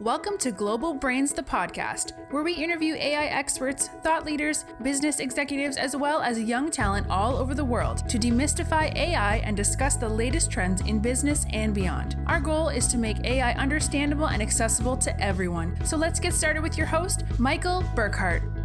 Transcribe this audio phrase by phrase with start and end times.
[0.00, 5.76] Welcome to Global Brains, the podcast, where we interview AI experts, thought leaders, business executives,
[5.76, 10.08] as well as young talent all over the world to demystify AI and discuss the
[10.08, 12.16] latest trends in business and beyond.
[12.28, 15.76] Our goal is to make AI understandable and accessible to everyone.
[15.84, 18.57] So let's get started with your host, Michael Burkhardt.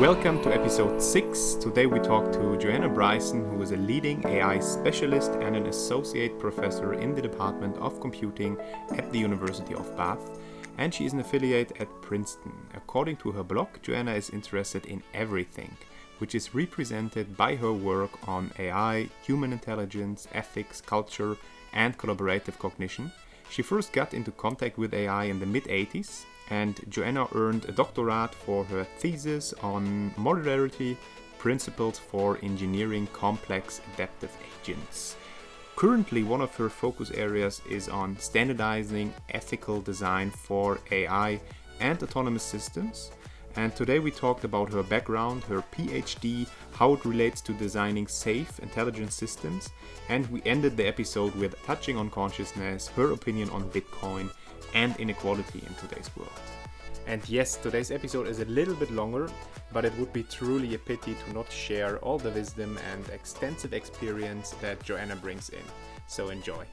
[0.00, 1.56] Welcome to episode 6.
[1.56, 6.38] Today we talk to Joanna Bryson, who is a leading AI specialist and an associate
[6.38, 8.56] professor in the Department of Computing
[8.92, 10.40] at the University of Bath.
[10.78, 12.54] And she is an affiliate at Princeton.
[12.72, 15.76] According to her blog, Joanna is interested in everything,
[16.16, 21.36] which is represented by her work on AI, human intelligence, ethics, culture,
[21.74, 23.12] and collaborative cognition.
[23.50, 27.72] She first got into contact with AI in the mid 80s and Joanna earned a
[27.72, 30.96] doctorate for her thesis on modularity
[31.38, 35.16] principles for engineering complex adaptive agents.
[35.76, 41.40] Currently, one of her focus areas is on standardizing ethical design for AI
[41.80, 43.12] and autonomous systems.
[43.56, 48.58] And today we talked about her background, her PhD, how it relates to designing safe,
[48.60, 49.70] intelligent systems,
[50.08, 54.30] and we ended the episode with touching on consciousness, her opinion on Bitcoin,
[54.74, 56.49] and inequality in today's world.
[57.10, 59.28] And yes, today's episode is a little bit longer,
[59.72, 63.72] but it would be truly a pity to not share all the wisdom and extensive
[63.72, 65.64] experience that Joanna brings in.
[66.06, 66.64] So enjoy.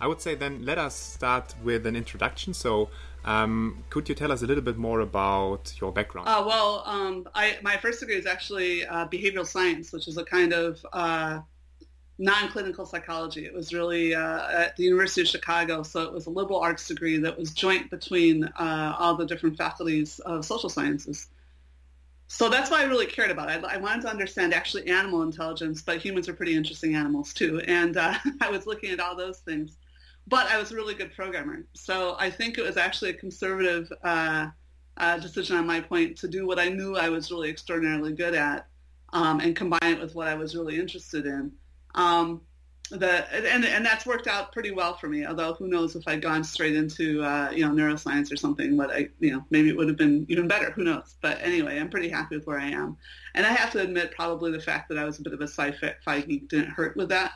[0.00, 2.54] I would say then let us start with an introduction.
[2.54, 2.88] So,
[3.26, 6.26] um, could you tell us a little bit more about your background?
[6.26, 10.24] Uh, well, um, I, my first degree is actually uh, behavioral science, which is a
[10.24, 11.40] kind of uh,
[12.18, 13.44] non-clinical psychology.
[13.44, 16.86] It was really uh, at the University of Chicago, so it was a liberal arts
[16.86, 21.28] degree that was joint between uh, all the different faculties of social sciences.
[22.26, 23.64] So that's why I really cared about it.
[23.64, 27.60] I, I, wanted to understand actually animal intelligence, but humans are pretty interesting animals too.
[27.66, 29.76] And uh, I was looking at all those things.
[30.26, 31.66] But I was a really good programmer.
[31.74, 34.48] So I think it was actually a conservative uh,
[34.96, 38.34] uh, decision on my point to do what I knew I was really extraordinarily good
[38.34, 38.66] at
[39.12, 41.52] um, and combine it with what I was really interested in.
[41.94, 42.42] Um,
[42.90, 45.24] the and and that's worked out pretty well for me.
[45.24, 48.90] Although who knows if I'd gone straight into uh, you know neuroscience or something, but
[48.90, 50.70] I you know maybe it would have been even better.
[50.72, 51.16] Who knows?
[51.22, 52.96] But anyway, I'm pretty happy with where I am.
[53.34, 55.48] And I have to admit, probably the fact that I was a bit of a
[55.48, 57.32] sci-fi geek didn't hurt with that.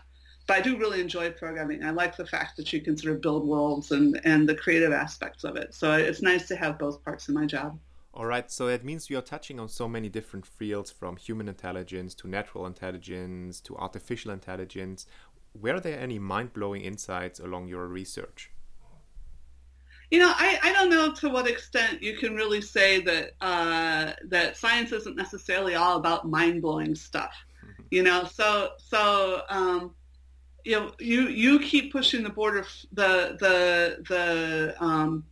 [0.47, 1.85] But I do really enjoy programming.
[1.85, 4.93] I like the fact that you can sort of build worlds and and the creative
[4.93, 5.75] aspects of it.
[5.75, 7.79] So it's nice to have both parts in my job.
[8.19, 11.47] All right, so that means we are touching on so many different fields from human
[11.47, 15.07] intelligence to natural intelligence to artificial intelligence.
[15.55, 18.51] Were there any mind blowing insights along your research?
[20.11, 24.15] You know, I, I don't know to what extent you can really say that uh,
[24.25, 27.35] that science isn't necessarily all about mind blowing stuff.
[27.65, 27.83] Mm-hmm.
[27.91, 29.95] You know, so so um,
[30.65, 35.25] you know you you keep pushing the border the the the um,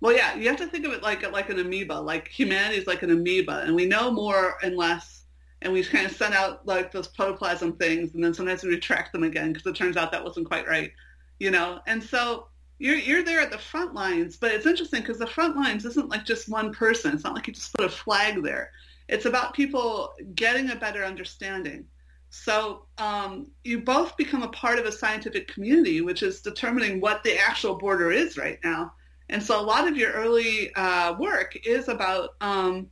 [0.00, 1.94] well, yeah, you have to think of it like like an amoeba.
[1.94, 5.24] Like humanity is like an amoeba, and we know more and less,
[5.62, 9.12] and we kind of send out like those protoplasm things, and then sometimes we retract
[9.12, 10.92] them again because it turns out that wasn't quite right,
[11.40, 11.80] you know.
[11.86, 12.46] And so
[12.78, 16.08] you're you're there at the front lines, but it's interesting because the front lines isn't
[16.08, 17.12] like just one person.
[17.12, 18.70] It's not like you just put a flag there.
[19.08, 21.86] It's about people getting a better understanding.
[22.30, 27.24] So um, you both become a part of a scientific community, which is determining what
[27.24, 28.92] the actual border is right now
[29.28, 32.88] and so a lot of your early uh, work is about um,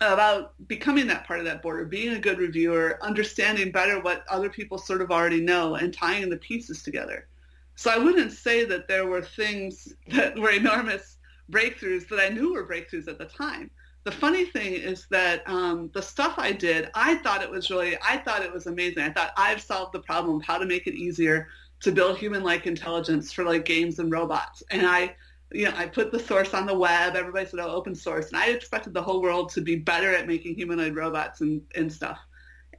[0.00, 4.50] about becoming that part of that border, being a good reviewer, understanding better what other
[4.50, 7.28] people sort of already know, and tying the pieces together.
[7.76, 11.18] So I wouldn't say that there were things that were enormous
[11.50, 13.70] breakthroughs that I knew were breakthroughs at the time.
[14.04, 17.96] The funny thing is that um, the stuff I did, I thought it was really,
[18.02, 19.02] I thought it was amazing.
[19.02, 21.48] I thought I've solved the problem of how to make it easier
[21.80, 24.62] to build human-like intelligence for like games and robots.
[24.70, 25.14] And I
[25.54, 27.16] you know, I put the source on the web.
[27.16, 28.28] Everybody said, oh, open source.
[28.28, 31.92] And I expected the whole world to be better at making humanoid robots and, and
[31.92, 32.18] stuff.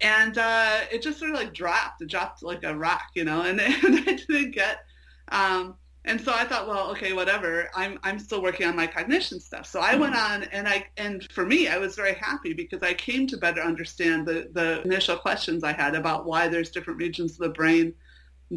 [0.01, 2.01] And uh, it just sort of like dropped.
[2.01, 4.85] It dropped like a rock, you know, and, and I didn't get,
[5.29, 5.75] um,
[6.05, 7.69] and so I thought, well, okay, whatever.
[7.73, 9.65] I'm, I'm still working on my cognition stuff.
[9.65, 12.93] So I went on and I, and for me, I was very happy because I
[12.93, 17.33] came to better understand the, the initial questions I had about why there's different regions
[17.33, 17.93] of the brain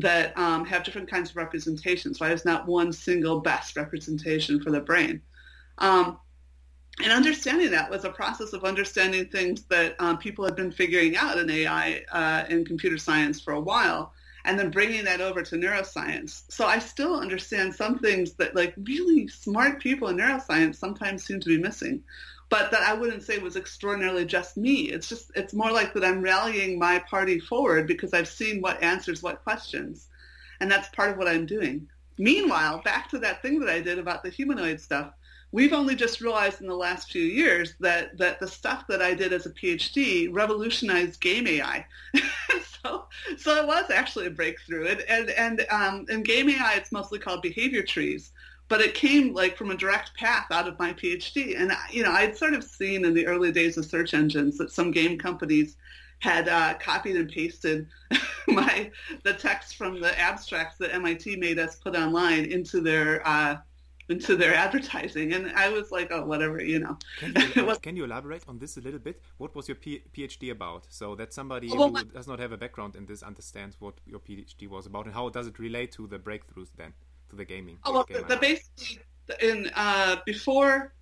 [0.01, 2.21] that um, have different kinds of representations.
[2.21, 5.23] Why there's not one single best representation for the brain.
[5.79, 6.19] Um,
[7.03, 11.17] and understanding that was a process of understanding things that um, people had been figuring
[11.17, 14.13] out in AI uh, and computer science for a while,
[14.45, 16.45] and then bringing that over to neuroscience.
[16.49, 21.41] So I still understand some things that like really smart people in neuroscience sometimes seem
[21.41, 22.03] to be missing
[22.49, 24.83] but that I wouldn't say was extraordinarily just me.
[24.91, 28.83] It's just it's more like that I'm rallying my party forward because I've seen what
[28.83, 30.09] answers what questions.
[30.61, 31.89] And that's part of what I'm doing.
[32.19, 35.13] Meanwhile, back to that thing that I did about the humanoid stuff,
[35.53, 39.13] we've only just realized in the last few years that, that the stuff that I
[39.13, 41.85] did as a PhD revolutionized game AI.
[42.83, 43.07] so,
[43.37, 44.87] so it was actually a breakthrough.
[44.87, 48.33] And, and, and um, in game AI, it's mostly called behavior trees
[48.69, 51.59] but it came like from a direct path out of my PhD.
[51.59, 54.73] And you know, I'd sort of seen in the early days of search engines that
[54.73, 55.77] some game companies
[56.19, 57.87] had uh, copied and pasted
[58.49, 58.91] my
[59.23, 63.57] the text from the abstracts that MIT made us put online into their uh,
[64.09, 66.97] into their advertising, and I was like, oh, whatever, you know.
[67.19, 69.21] Can you, can you elaborate on this a little bit?
[69.39, 72.57] What was your P PhD about, so that somebody well, who does not have a
[72.57, 76.07] background in this understands what your PhD was about, and how does it relate to
[76.07, 76.95] the breakthroughs then?
[77.31, 77.79] To the gaming?
[77.85, 79.01] Oh, well, the, the basically
[79.41, 80.93] in uh, before.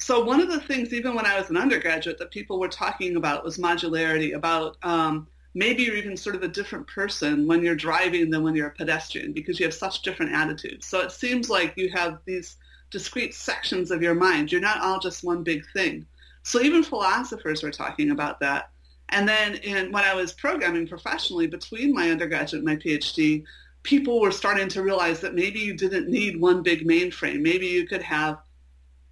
[0.00, 3.16] So one of the things, even when I was an undergraduate, that people were talking
[3.16, 4.34] about was modularity.
[4.34, 8.54] About um, maybe you're even sort of a different person when you're driving than when
[8.54, 10.86] you're a pedestrian because you have such different attitudes.
[10.86, 12.56] So it seems like you have these
[12.90, 14.52] discrete sections of your mind.
[14.52, 16.06] You're not all just one big thing.
[16.42, 18.70] So even philosophers were talking about that.
[19.10, 23.44] And then in, when I was programming professionally between my undergraduate and my PhD,
[23.82, 27.40] people were starting to realize that maybe you didn't need one big mainframe.
[27.40, 28.38] Maybe you could have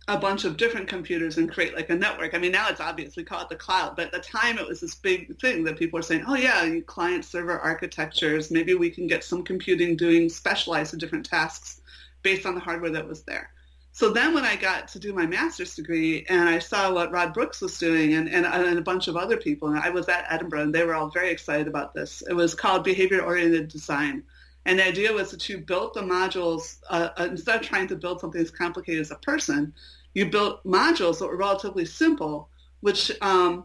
[0.08, 2.34] a bunch of different computers and create like a network.
[2.34, 4.68] I mean, now it's obvious we call it the cloud, but at the time it
[4.68, 8.90] was this big thing that people were saying, oh yeah, client server architectures, maybe we
[8.90, 11.80] can get some computing doing specialized in different tasks
[12.22, 13.50] based on the hardware that was there.
[13.90, 17.32] So then when I got to do my master's degree and I saw what Rod
[17.32, 20.26] Brooks was doing and, and, and a bunch of other people, and I was at
[20.28, 22.22] Edinburgh and they were all very excited about this.
[22.28, 24.22] It was called behavior-oriented design.
[24.66, 27.94] And the idea was that you built the modules, uh, uh, instead of trying to
[27.94, 29.72] build something as complicated as a person,
[30.12, 32.48] you built modules that were relatively simple,
[32.80, 33.64] which um,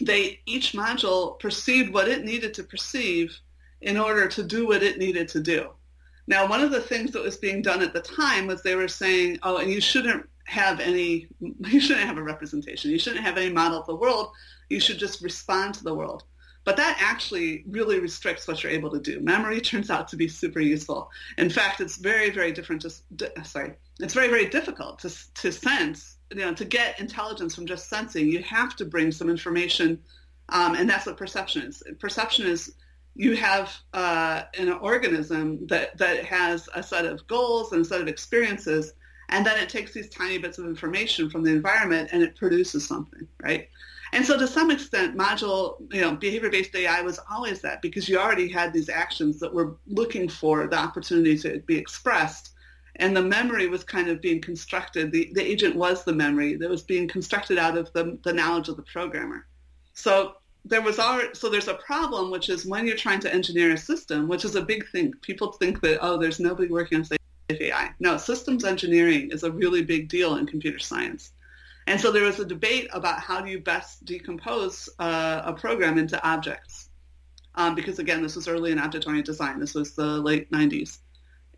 [0.00, 3.38] they each module perceived what it needed to perceive
[3.80, 5.70] in order to do what it needed to do.
[6.26, 8.88] Now, one of the things that was being done at the time was they were
[8.88, 12.90] saying, oh, and you shouldn't have any, you shouldn't have a representation.
[12.90, 14.32] You shouldn't have any model of the world.
[14.68, 16.24] You should just respond to the world.
[16.68, 19.20] But that actually really restricts what you're able to do.
[19.20, 21.10] Memory turns out to be super useful.
[21.38, 22.84] In fact, it's very, very different.
[23.44, 25.10] Sorry, it's very, very difficult to
[25.40, 26.18] to sense.
[26.30, 29.98] You know, to get intelligence from just sensing, you have to bring some information,
[30.50, 31.82] um, and that's what perception is.
[32.00, 32.74] Perception is
[33.14, 38.02] you have uh, an organism that that has a set of goals and a set
[38.02, 38.92] of experiences,
[39.30, 42.86] and then it takes these tiny bits of information from the environment and it produces
[42.86, 43.70] something, right?
[44.12, 48.18] And so to some extent, module, you know, behavior-based AI was always that because you
[48.18, 52.54] already had these actions that were looking for the opportunity to be expressed.
[52.96, 55.12] And the memory was kind of being constructed.
[55.12, 58.68] The, the agent was the memory that was being constructed out of the, the knowledge
[58.68, 59.46] of the programmer.
[59.94, 60.34] So
[60.64, 63.78] there was already, so there's a problem, which is when you're trying to engineer a
[63.78, 65.12] system, which is a big thing.
[65.22, 67.18] People think that, oh, there's nobody working on safe
[67.50, 67.90] AI.
[68.00, 71.32] No, systems engineering is a really big deal in computer science.
[71.88, 75.96] And so there was a debate about how do you best decompose uh, a program
[75.96, 76.90] into objects.
[77.54, 79.58] Um, because again, this was early in object-oriented design.
[79.58, 80.98] This was the late 90s.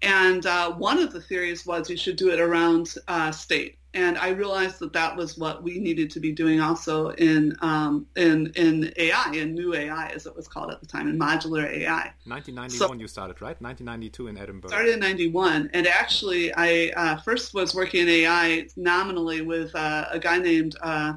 [0.03, 3.80] And uh, one of the theories was you should do it around uh, state.
[3.93, 8.07] And I realized that that was what we needed to be doing also in um,
[8.15, 11.69] in in AI, in new AI as it was called at the time, in modular
[11.69, 12.13] AI.
[12.25, 13.61] 1991 so, you started, right?
[13.61, 14.71] 1992 in Edinburgh.
[14.71, 20.07] Started in 91, and actually I uh, first was working in AI nominally with uh,
[20.11, 21.15] a guy named uh,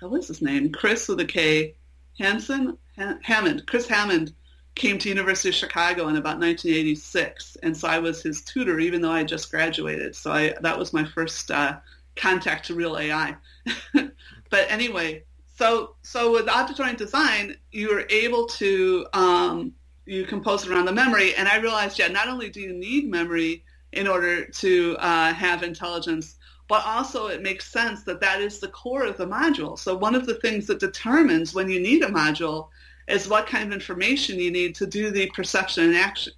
[0.00, 0.72] what was his name?
[0.72, 1.76] Kris with a K,
[2.18, 2.76] Hansen
[3.22, 3.66] Hammond.
[3.66, 4.34] Kris Hammond
[4.74, 9.00] came to University of Chicago in about 1986, and so I was his tutor, even
[9.00, 10.16] though I had just graduated.
[10.16, 11.78] So I, that was my first uh,
[12.16, 13.36] contact to real AI.
[13.92, 15.22] but anyway,
[15.56, 19.72] so so with object-oriented design, you are able to um,
[20.06, 23.64] you compose around the memory, and I realized, yeah, not only do you need memory
[23.92, 28.68] in order to uh, have intelligence, but also it makes sense that that is the
[28.68, 29.78] core of the module.
[29.78, 32.68] So one of the things that determines when you need a module
[33.08, 36.32] is what kind of information you need to do the perception and action.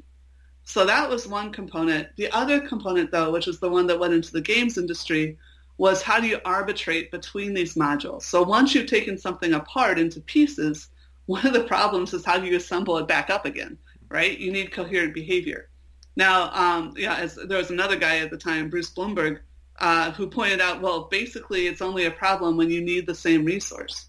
[0.64, 2.08] So that was one component.
[2.16, 5.38] The other component, though, which is the one that went into the games industry,
[5.78, 8.22] was how do you arbitrate between these modules?
[8.22, 10.88] So once you've taken something apart into pieces,
[11.26, 14.36] one of the problems is how do you assemble it back up again, right?
[14.38, 15.68] You need coherent behavior.
[16.16, 19.40] Now, um, yeah, as, there was another guy at the time, Bruce Blumberg,
[19.78, 23.44] uh, who pointed out, well, basically it's only a problem when you need the same
[23.44, 24.06] resource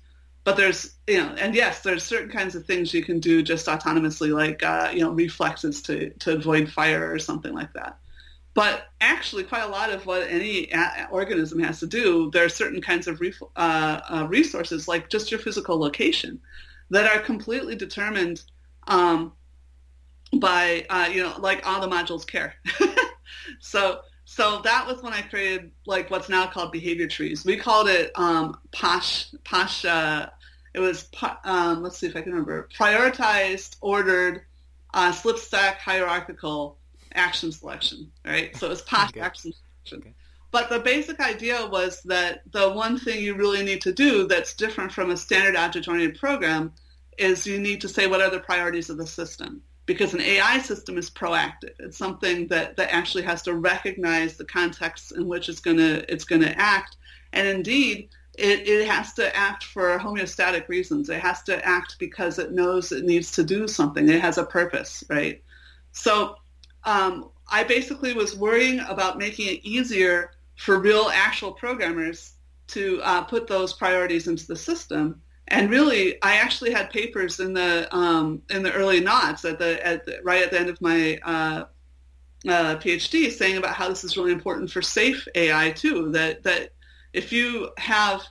[0.47, 3.65] but there's you know and yes there's certain kinds of things you can do just
[3.65, 7.97] autonomously like uh, you know reflexes to to avoid fire or something like that
[8.53, 10.71] but actually quite a lot of what any
[11.11, 15.31] organism has to do there are certain kinds of ref- uh, uh, resources like just
[15.31, 16.39] your physical location
[16.91, 18.41] that are completely determined
[18.87, 19.33] um,
[20.39, 22.55] by uh, you know like all the modules care.
[23.59, 27.45] so so that was when I created like what's now called behavior trees.
[27.45, 29.85] We called it um, POSH POSH.
[29.85, 30.29] Uh,
[30.77, 31.09] it was
[31.43, 34.43] um, let's see if I can remember prioritized, ordered,
[34.93, 36.77] uh, slip stack, hierarchical
[37.15, 38.11] action selection.
[38.23, 38.55] Right.
[38.55, 39.19] So it was POSH okay.
[39.21, 39.53] action
[39.83, 40.07] selection.
[40.07, 40.15] Okay.
[40.51, 44.53] But the basic idea was that the one thing you really need to do that's
[44.53, 46.73] different from a standard object-oriented program
[47.17, 50.59] is you need to say what are the priorities of the system because an AI
[50.59, 51.73] system is proactive.
[51.79, 56.25] It's something that, that actually has to recognize the context in which it's gonna it's
[56.25, 56.97] gonna act.
[57.33, 61.09] And indeed, it, it has to act for homeostatic reasons.
[61.09, 64.07] It has to act because it knows it needs to do something.
[64.07, 65.43] It has a purpose, right?
[65.91, 66.35] So
[66.83, 72.33] um, I basically was worrying about making it easier for real actual programmers
[72.67, 77.53] to uh, put those priorities into the system and really, I actually had papers in
[77.53, 80.81] the um, in the early knots at the, at the, right at the end of
[80.81, 81.65] my uh,
[82.47, 86.11] uh, PhD, saying about how this is really important for safe AI too.
[86.11, 86.71] That that
[87.17, 88.21] if you have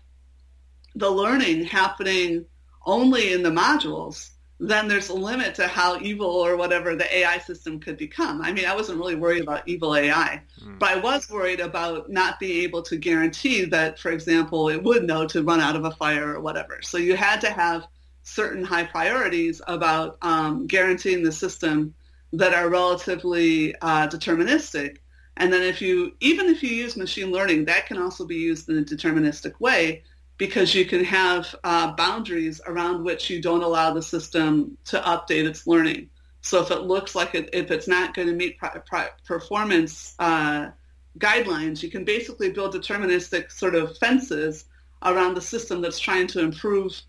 [0.95, 2.47] the learning happening
[2.85, 7.39] only in the modules, then there's a limit to how evil or whatever the AI
[7.39, 8.41] system could become.
[8.41, 10.79] I mean, I wasn't really worried about evil AI, mm.
[10.79, 15.05] but I was worried about not being able to guarantee that, for example, it would
[15.05, 16.79] know to run out of a fire or whatever.
[16.83, 17.87] So you had to have
[18.23, 21.95] certain high priorities about um, guaranteeing the system
[22.33, 24.99] that are relatively uh, deterministic.
[25.37, 28.69] And then if you, even if you use machine learning, that can also be used
[28.69, 30.03] in a deterministic way
[30.39, 35.47] because you can have uh, boundaries around which you don't allow the system to update
[35.47, 36.09] its learning.
[36.43, 40.15] So if it looks like it, if it's not going to meet pri- pri- performance
[40.19, 40.71] uh,
[41.19, 44.67] guidelines, you can basically build deterministic sort of fences
[45.03, 47.01] around the system that's trying to improve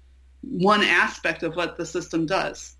[0.42, 2.77] one aspect of what the system does.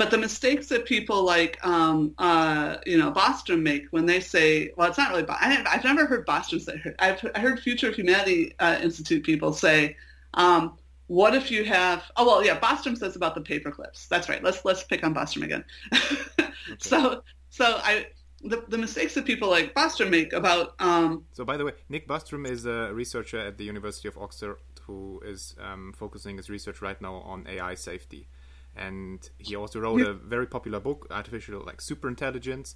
[0.00, 4.72] But the mistakes that people like, um, uh, you know, Bostrom make when they say,
[4.74, 7.96] well, it's not really, I have, never heard Bostrom say, I've I heard Future of
[7.96, 9.98] Humanity uh, Institute people say,
[10.32, 10.78] um,
[11.08, 14.06] what if you have, oh, well, yeah, Bostrom says about the paper clips.
[14.06, 14.42] That's right.
[14.42, 15.64] Let's, let's pick on Bostrom again.
[16.38, 16.50] okay.
[16.78, 18.06] So, so I,
[18.42, 20.76] the, the mistakes that people like Bostrom make about.
[20.78, 24.56] Um, so, by the way, Nick Bostrom is a researcher at the University of Oxford
[24.80, 28.28] who is um, focusing his research right now on AI safety
[28.76, 32.74] and he also wrote a very popular book, Artificial like Superintelligence.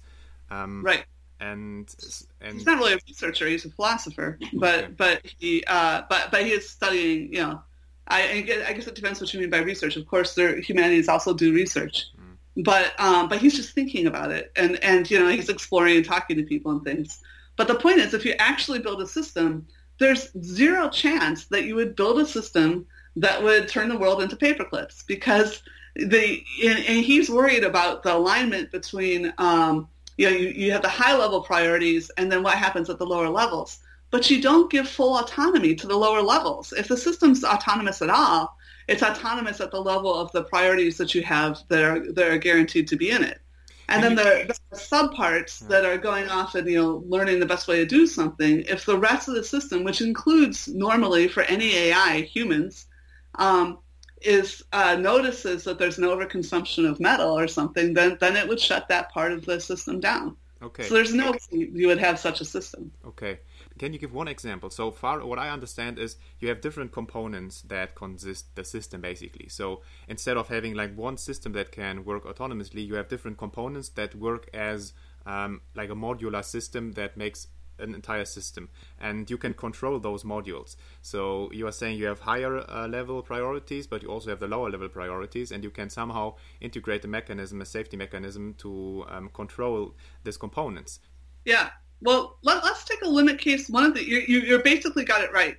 [0.49, 1.05] Um, right.
[1.39, 1.93] And
[2.39, 4.39] and he's not really a researcher; he's a philosopher.
[4.53, 4.93] But okay.
[4.97, 7.33] but he uh, but but he is studying.
[7.33, 7.61] You know,
[8.07, 9.97] I I guess it depends what you mean by research.
[9.97, 12.05] Of course, there humanities also do research.
[12.17, 12.63] Mm.
[12.63, 16.05] But um, but he's just thinking about it, and and you know he's exploring and
[16.05, 17.21] talking to people and things.
[17.57, 19.67] But the point is, if you actually build a system,
[19.99, 22.85] there's zero chance that you would build a system
[23.17, 25.63] that would turn the world into paperclips because
[25.95, 29.87] the and, and, he's worried about the alignment between um,
[30.17, 33.05] you know you, you have the high level priorities and then what happens at the
[33.05, 33.79] lower levels.
[34.11, 36.73] But you don't give full autonomy to the lower levels.
[36.73, 38.55] If the system's autonomous at all
[38.87, 42.37] it's autonomous at the level of the priorities that you have that are that are
[42.37, 43.41] guaranteed to be in it.
[43.87, 45.67] And then there, are subparts yeah.
[45.67, 48.61] that are going off and you know learning the best way to do something.
[48.61, 52.87] If the rest of the system which includes normally for any ai humans
[53.35, 53.79] um,
[54.25, 58.59] is uh, notices that there's an overconsumption of metal or something, then then it would
[58.59, 60.35] shut that part of the system down.
[60.61, 60.83] Okay.
[60.83, 62.91] So there's no way you would have such a system.
[63.05, 63.39] Okay.
[63.77, 64.69] Can you give one example?
[64.69, 69.49] So far, what I understand is you have different components that consist the system basically.
[69.49, 73.89] So instead of having like one system that can work autonomously, you have different components
[73.89, 74.93] that work as
[75.25, 77.47] um, like a modular system that makes
[77.79, 80.75] an entire system and you can control those modules.
[81.01, 84.47] So you are saying you have higher uh, level priorities but you also have the
[84.47, 89.29] lower level priorities and you can somehow integrate a mechanism a safety mechanism to um,
[89.29, 90.99] control these components.
[91.43, 91.69] Yeah.
[92.01, 95.23] Well let, us take a limit case one of the you, you, you basically got
[95.23, 95.57] it right.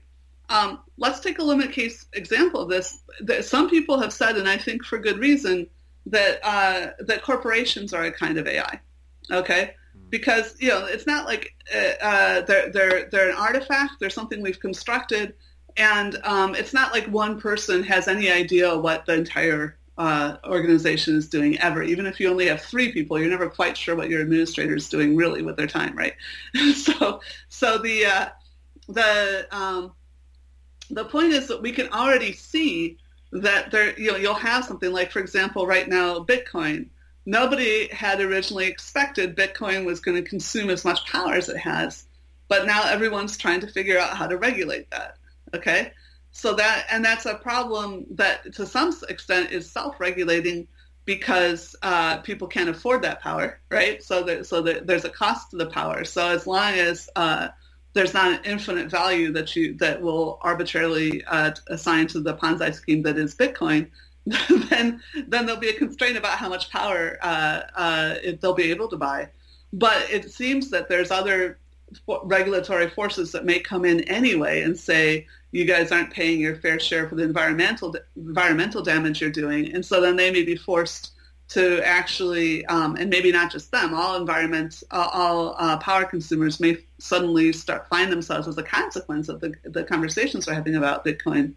[0.49, 3.00] Um, let's take a limit case example of this.
[3.20, 5.68] That some people have said and i think for good reason
[6.06, 8.80] that uh, that corporations are a kind of ai
[9.30, 9.75] okay
[10.10, 13.94] because you know it's not like uh, uh, they're they're they're an artifact.
[14.00, 15.34] They're something we've constructed,
[15.76, 21.16] and um, it's not like one person has any idea what the entire uh, organization
[21.16, 21.82] is doing ever.
[21.82, 24.88] Even if you only have three people, you're never quite sure what your administrator is
[24.88, 26.14] doing really with their time, right?
[26.75, 28.28] so so the uh,
[28.88, 29.92] the um,
[30.90, 32.98] the point is that we can already see
[33.32, 36.88] that there you know you'll have something like for example right now Bitcoin
[37.26, 42.06] nobody had originally expected Bitcoin was going to consume as much power as it has,
[42.49, 45.18] but now everyone's trying to figure out how to regulate that.
[45.54, 45.92] Okay,
[46.30, 50.68] so that and that's a problem that to some extent is self-regulating,
[51.04, 54.02] because uh, people can't afford that power, right?
[54.02, 56.04] So that so that there's a cost to the power.
[56.04, 57.49] So as long as uh,
[57.92, 62.75] there's not an infinite value that you that will arbitrarily uh, assign to the Ponzi
[62.75, 63.88] scheme that is Bitcoin,
[64.71, 68.88] then then there'll be a constraint about how much power uh, uh, they'll be able
[68.88, 69.28] to buy.
[69.73, 71.59] But it seems that there's other
[72.25, 76.80] regulatory forces that may come in anyway and say you guys aren't paying your fair
[76.80, 81.12] share for the environmental environmental damage you're doing, and so then they may be forced
[81.49, 86.59] to actually, um, and maybe not just them, all environment, uh, all uh, power consumers
[86.59, 91.04] may suddenly start find themselves as a consequence of the, the conversations we're having about
[91.04, 91.52] Bitcoin,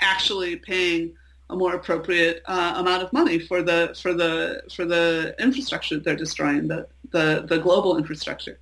[0.00, 1.12] actually paying
[1.52, 6.16] a more appropriate uh, amount of money for the for the for the infrastructure they're
[6.16, 8.58] destroying, the the, the global infrastructure.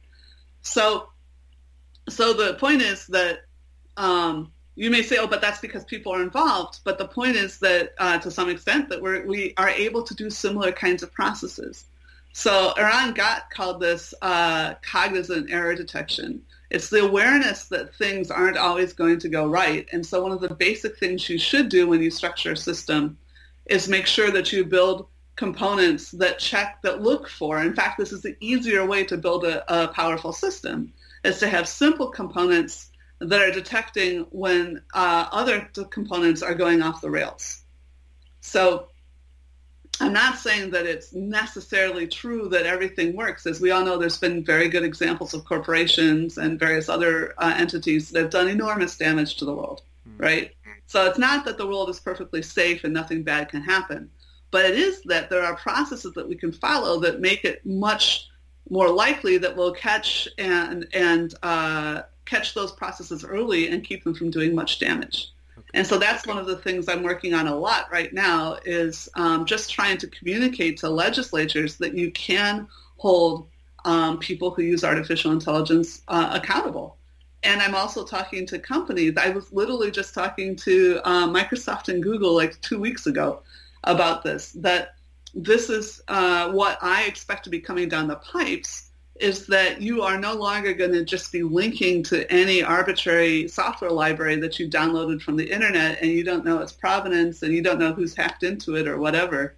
[0.62, 1.08] So,
[2.08, 3.38] so the point is that
[3.96, 6.80] um, you may say, oh, but that's because people are involved.
[6.84, 10.14] But the point is that uh, to some extent that we're, we are able to
[10.14, 11.86] do similar kinds of processes.
[12.32, 16.42] So Erann Gat called this uh, cognizant error detection.
[16.70, 19.86] It's the awareness that things aren't always going to go right.
[19.92, 23.18] And so one of the basic things you should do when you structure a system
[23.66, 27.60] is make sure that you build components that check, that look for.
[27.60, 30.92] In fact, this is the easier way to build a, a powerful system,
[31.24, 37.00] is to have simple components that are detecting when uh, other components are going off
[37.00, 37.62] the rails.
[38.42, 38.89] So
[40.00, 43.46] I'm not saying that it's necessarily true that everything works.
[43.46, 47.54] As we all know, there's been very good examples of corporations and various other uh,
[47.56, 50.20] entities that have done enormous damage to the world, mm.
[50.20, 50.52] right?
[50.86, 54.10] So it's not that the world is perfectly safe and nothing bad can happen,
[54.50, 58.28] but it is that there are processes that we can follow that make it much
[58.68, 64.14] more likely that we'll catch and and uh, catch those processes early and keep them
[64.14, 65.32] from doing much damage.
[65.74, 69.08] And so that's one of the things I'm working on a lot right now is
[69.14, 73.48] um, just trying to communicate to legislatures that you can hold
[73.84, 76.96] um, people who use artificial intelligence uh, accountable.
[77.42, 79.14] And I'm also talking to companies.
[79.16, 83.42] I was literally just talking to uh, Microsoft and Google like two weeks ago
[83.84, 84.94] about this, that
[85.34, 88.89] this is uh, what I expect to be coming down the pipes
[89.20, 93.90] is that you are no longer going to just be linking to any arbitrary software
[93.90, 97.62] library that you downloaded from the internet and you don't know its provenance and you
[97.62, 99.54] don't know who's hacked into it or whatever.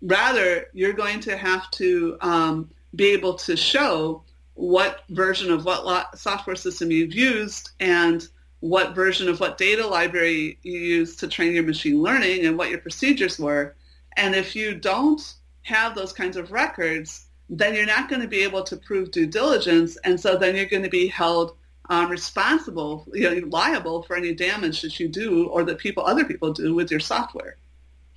[0.00, 4.22] Rather, you're going to have to um, be able to show
[4.54, 8.28] what version of what software system you've used and
[8.60, 12.70] what version of what data library you used to train your machine learning and what
[12.70, 13.74] your procedures were.
[14.16, 18.42] And if you don't have those kinds of records, then you're not going to be
[18.42, 21.56] able to prove due diligence, and so then you're going to be held
[21.90, 26.24] um, responsible, you know, liable for any damage that you do or that people, other
[26.24, 27.56] people do with your software.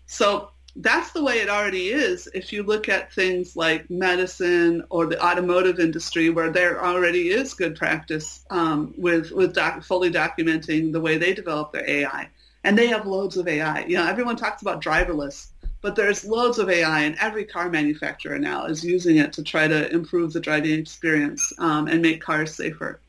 [0.06, 2.30] So that's the way it already is.
[2.34, 7.54] If you look at things like medicine or the automotive industry, where there already is
[7.54, 12.30] good practice um, with with doc- fully documenting the way they develop their AI,
[12.63, 13.86] and they have loads of AI.
[13.86, 15.48] You know, everyone talks about driverless
[15.88, 19.69] but there's loads of AI, and every car manufacturer now is using it to try
[19.69, 23.00] to improve the driving experience um, and make cars safer.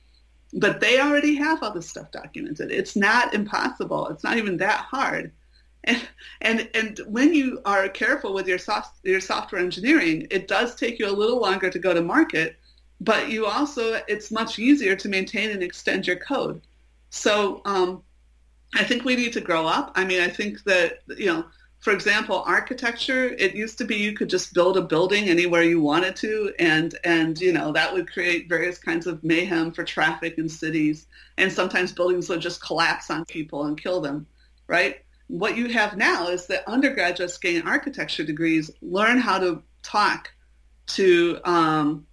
[0.53, 2.71] But they already have all this stuff documented.
[2.71, 4.07] It's not impossible.
[4.11, 5.33] It's not even that hard.
[5.83, 6.09] And,
[6.41, 11.01] and and when you are careful with your soft, your software engineering, it does take
[11.01, 12.59] you a little longer to go to market,
[13.01, 16.61] but you also it's much easier to maintain and extend your code.
[17.11, 18.05] So um,
[18.77, 19.91] I think we need to grow up.
[19.97, 21.45] I mean, I think that you know
[21.81, 25.81] for example, architecture, it used to be you could just build a building anywhere you
[25.81, 30.39] wanted to and and you know that would create various kinds of mayhem for traffic
[30.39, 34.27] in cities and sometimes buildings would just collapse on people and kill them,
[34.67, 35.05] right?
[35.29, 40.33] What you have now is that undergraduates gain architecture degrees learn how to talk
[40.89, 42.07] to um,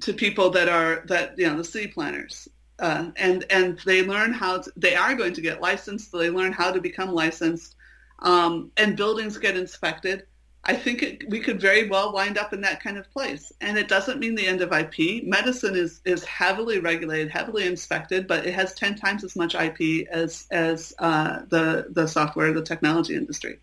[0.00, 2.48] to people that are that you know the city planners
[2.80, 6.10] uh, and and they learn how to, they are going to get licensed.
[6.10, 7.76] So they learn how to become licensed
[8.20, 10.26] um, and buildings get inspected,
[10.64, 13.50] I think it, we could very well wind up in that kind of place.
[13.62, 15.24] And it doesn't mean the end of IP.
[15.24, 20.06] Medicine is, is heavily regulated, heavily inspected, but it has 10 times as much IP
[20.10, 23.58] as, as uh, the, the software, the technology industry.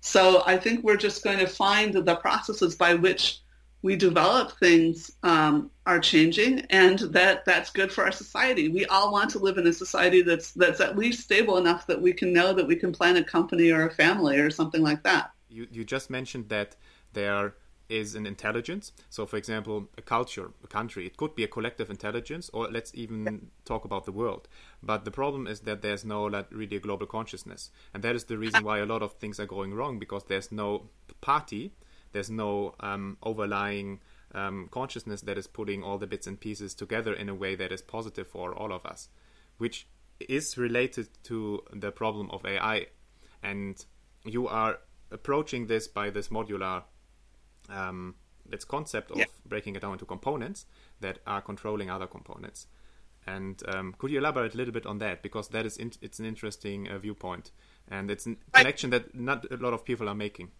[0.00, 3.41] So I think we're just going to find the processes by which
[3.82, 8.68] we develop things um, are changing, and that that's good for our society.
[8.68, 12.00] We all want to live in a society that's that's at least stable enough that
[12.00, 15.02] we can know that we can plan a company or a family or something like
[15.02, 15.32] that.
[15.48, 16.76] You you just mentioned that
[17.12, 17.54] there
[17.88, 18.92] is an intelligence.
[19.10, 22.90] So, for example, a culture, a country, it could be a collective intelligence, or let's
[22.94, 24.48] even talk about the world.
[24.82, 28.24] But the problem is that there's no like, really a global consciousness, and that is
[28.24, 30.88] the reason why a lot of things are going wrong because there's no
[31.20, 31.72] party,
[32.12, 34.00] there's no um, overlying
[34.34, 37.72] um, consciousness that is putting all the bits and pieces together in a way that
[37.72, 39.08] is positive for all of us,
[39.58, 39.86] which
[40.20, 42.86] is related to the problem of AI.
[43.42, 43.84] And
[44.24, 44.78] you are
[45.10, 46.84] approaching this by this modular
[47.68, 48.14] um,
[48.48, 49.24] this concept of yeah.
[49.46, 50.66] breaking it down into components
[51.00, 52.66] that are controlling other components.
[53.26, 56.18] And um, could you elaborate a little bit on that because that is in, it's
[56.18, 57.52] an interesting uh, viewpoint
[57.88, 60.50] and it's a connection that not a lot of people are making.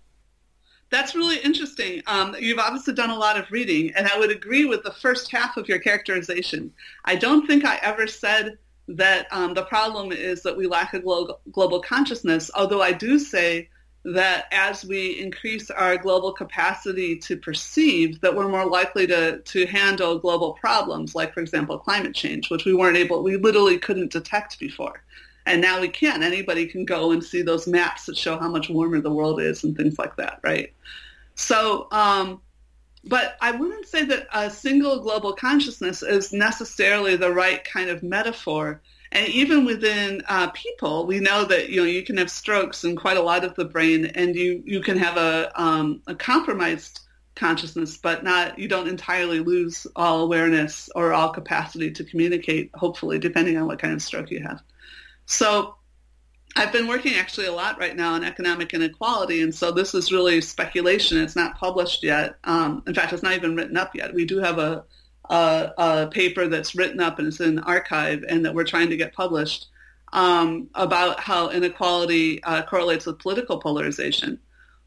[0.92, 2.02] That's really interesting.
[2.07, 5.33] Um, you've obviously done a lot of reading, and I would agree with the first
[5.33, 6.70] half of your characterization.
[7.07, 11.00] I don't think I ever said that um, the problem is that we lack a
[11.00, 13.70] global, global consciousness, although I do say
[14.05, 19.64] that as we increase our global capacity to perceive, that we're more likely to, to
[19.64, 24.12] handle global problems, like, for example, climate change, which we weren't able, we literally couldn't
[24.12, 25.02] detect before.
[25.46, 26.22] And now we can.
[26.22, 29.64] Anybody can go and see those maps that show how much warmer the world is
[29.64, 30.72] and things like that, right?
[31.35, 32.40] So, um,
[33.05, 38.02] but I wouldn't say that a single global consciousness is necessarily the right kind of
[38.02, 38.81] metaphor
[39.12, 42.96] and even within uh, people, we know that you know you can have strokes in
[42.96, 47.00] quite a lot of the brain, and you you can have a um, a compromised
[47.35, 52.70] consciousness, but not you don't entirely lose all awareness or all capacity to communicate.
[52.74, 54.62] Hopefully, depending on what kind of stroke you have.
[55.32, 55.76] So.
[56.54, 60.12] I've been working actually a lot right now on economic inequality, and so this is
[60.12, 61.16] really speculation.
[61.16, 62.34] It's not published yet.
[62.44, 64.12] Um, in fact, it's not even written up yet.
[64.12, 64.84] We do have a
[65.30, 68.96] a, a, paper that's written up and it's in arXiv and that we're trying to
[68.96, 69.68] get published
[70.12, 74.38] um, about how inequality uh, correlates with political polarization.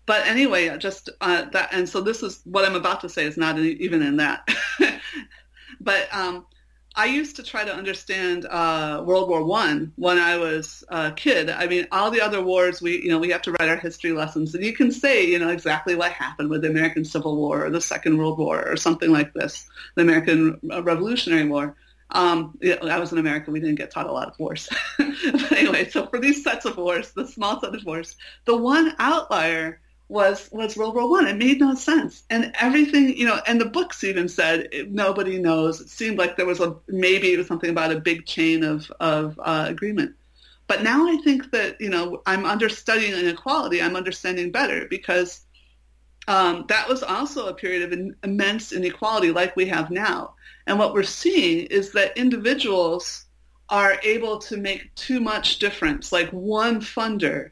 [0.06, 3.38] But anyway, just uh, that, and so this is what I'm about to say is
[3.38, 4.48] not even in that.
[5.80, 6.46] but um,
[6.98, 11.50] I used to try to understand uh, World War One when I was a kid.
[11.50, 14.14] I mean, all the other wars, we you know we have to write our history
[14.14, 17.66] lessons, and you can say you know exactly what happened with the American Civil War
[17.66, 21.76] or the Second World War or something like this, the American Revolutionary War.
[22.12, 23.52] Um, I was in America.
[23.52, 24.70] We didn't get taught a lot of wars.
[24.98, 28.96] but anyway, so for these sets of wars, the small set of wars, the one
[29.00, 31.28] outlier was was World War One.
[31.28, 35.40] It made no sense, and everything you know, and the books even said it, nobody
[35.40, 35.82] knows.
[35.82, 38.92] It seemed like there was a maybe it was something about a big chain of
[39.00, 40.16] of uh, agreement.
[40.68, 43.82] But now I think that you know I'm understudying inequality.
[43.82, 45.42] I'm understanding better because
[46.28, 50.36] um, that was also a period of in, immense inequality like we have now.
[50.68, 53.26] And what we're seeing is that individuals
[53.70, 56.12] are able to make too much difference.
[56.12, 57.52] Like one funder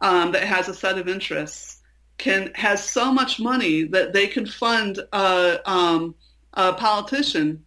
[0.00, 1.73] um, that has a set of interests
[2.18, 6.14] can has so much money that they can fund a, um,
[6.54, 7.64] a politician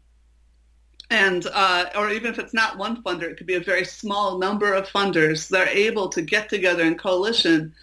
[1.10, 4.38] and uh, or even if it's not one funder, it could be a very small
[4.38, 5.48] number of funders.
[5.48, 7.74] They're able to get together in coalition,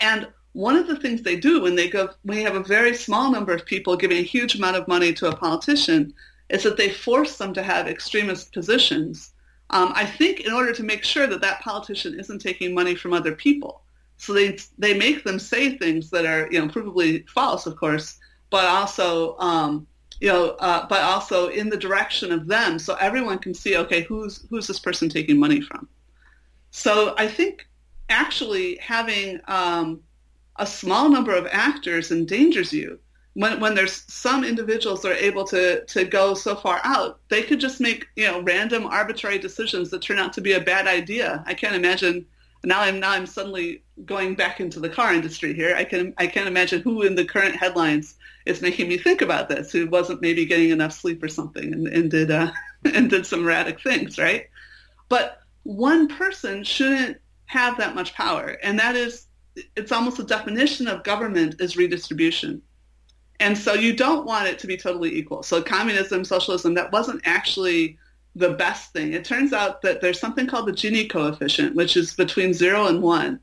[0.00, 2.94] and one of the things they do when they go, when you have a very
[2.94, 6.12] small number of people giving a huge amount of money to a politician,
[6.50, 9.32] is that they force them to have extremist positions.
[9.70, 13.14] Um, I think in order to make sure that that politician isn't taking money from
[13.14, 13.80] other people.
[14.16, 18.18] So they they make them say things that are you know provably false, of course,
[18.50, 19.86] but also um,
[20.20, 24.02] you know, uh, but also in the direction of them, so everyone can see okay
[24.02, 25.88] who's who's this person taking money from.
[26.70, 27.66] So I think
[28.08, 30.00] actually having um,
[30.56, 32.98] a small number of actors endangers you.
[33.34, 37.42] When, when there's some individuals that are able to, to go so far out, they
[37.42, 40.86] could just make you know random arbitrary decisions that turn out to be a bad
[40.86, 41.42] idea.
[41.46, 42.26] I can't imagine
[42.64, 45.74] now I'm now I'm suddenly going back into the car industry here.
[45.76, 48.14] I can I can't imagine who in the current headlines
[48.46, 49.72] is making me think about this.
[49.72, 52.50] Who wasn't maybe getting enough sleep or something and, and did uh,
[52.84, 54.48] and did some erratic things, right?
[55.08, 59.26] But one person shouldn't have that much power, and that is
[59.76, 62.62] it's almost a definition of government is redistribution.
[63.40, 65.42] And so you don't want it to be totally equal.
[65.42, 67.98] So communism, socialism, that wasn't actually
[68.34, 69.12] the best thing.
[69.12, 73.02] It turns out that there's something called the Gini coefficient, which is between zero and
[73.02, 73.40] one.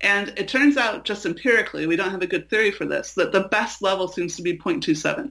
[0.00, 3.32] And it turns out just empirically, we don't have a good theory for this, that
[3.32, 5.30] the best level seems to be 0.27.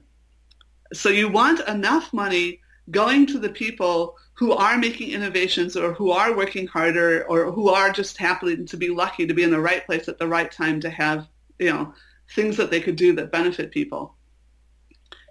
[0.92, 6.12] So you want enough money going to the people who are making innovations or who
[6.12, 9.60] are working harder or who are just happy to be lucky to be in the
[9.60, 11.26] right place at the right time to have,
[11.58, 11.92] you know,
[12.34, 14.14] things that they could do that benefit people.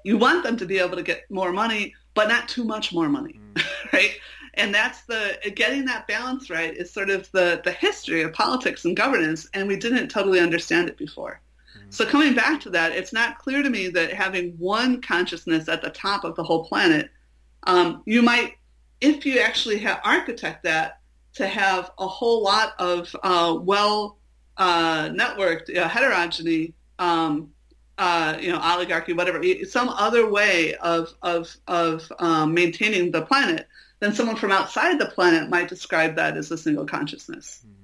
[0.04, 3.08] You want them to be able to get more money but not too much more
[3.08, 3.64] money, mm.
[3.94, 4.12] right?
[4.56, 8.84] And that's the getting that balance right is sort of the the history of politics
[8.84, 11.40] and governance, and we didn't totally understand it before.
[11.78, 11.94] Mm.
[11.94, 15.82] So coming back to that, it's not clear to me that having one consciousness at
[15.82, 17.10] the top of the whole planet,
[17.64, 18.56] um, you might,
[19.00, 21.00] if you actually have architect that,
[21.36, 24.18] to have a whole lot of uh, well
[24.58, 27.52] uh, networked uh, heterogeny, um,
[28.00, 33.68] uh, you know, oligarchy, whatever, some other way of of of um, maintaining the planet,
[34.00, 37.62] then someone from outside the planet might describe that as a single consciousness.
[37.64, 37.80] Mm-hmm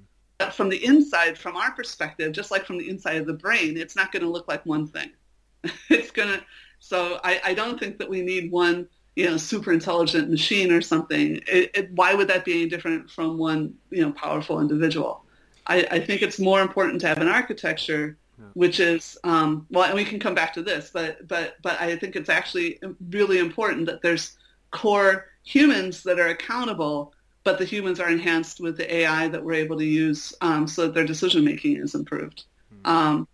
[0.52, 3.96] from the inside, from our perspective, just like from the inside of the brain, it's
[3.96, 5.10] not going to look like one thing.
[5.88, 6.44] it's going to.
[6.78, 10.82] So I, I, don't think that we need one, you know, super intelligent machine or
[10.82, 11.40] something.
[11.46, 15.24] It, it, why would that be any different from one, you know, powerful individual?
[15.66, 18.46] I, I think it's more important to have an architecture, yeah.
[18.54, 21.96] which is um, well, and we can come back to this, but but but I
[21.96, 22.78] think it's actually
[23.10, 24.36] really important that there's
[24.70, 27.14] core humans that are accountable
[27.46, 30.82] but the humans are enhanced with the AI that we're able to use um, so
[30.82, 32.42] that their decision making is improved.
[32.74, 32.90] Mm-hmm.
[32.90, 33.28] Um,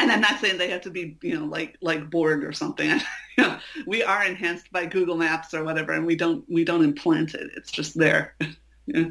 [0.00, 2.88] and I'm not saying they have to be, you know, like like Borg or something.
[3.36, 6.82] you know, we are enhanced by Google Maps or whatever, and we don't we don't
[6.82, 7.50] implant it.
[7.54, 8.34] It's just there.
[8.86, 9.10] yeah.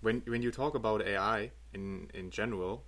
[0.00, 2.84] When when you talk about AI in in general,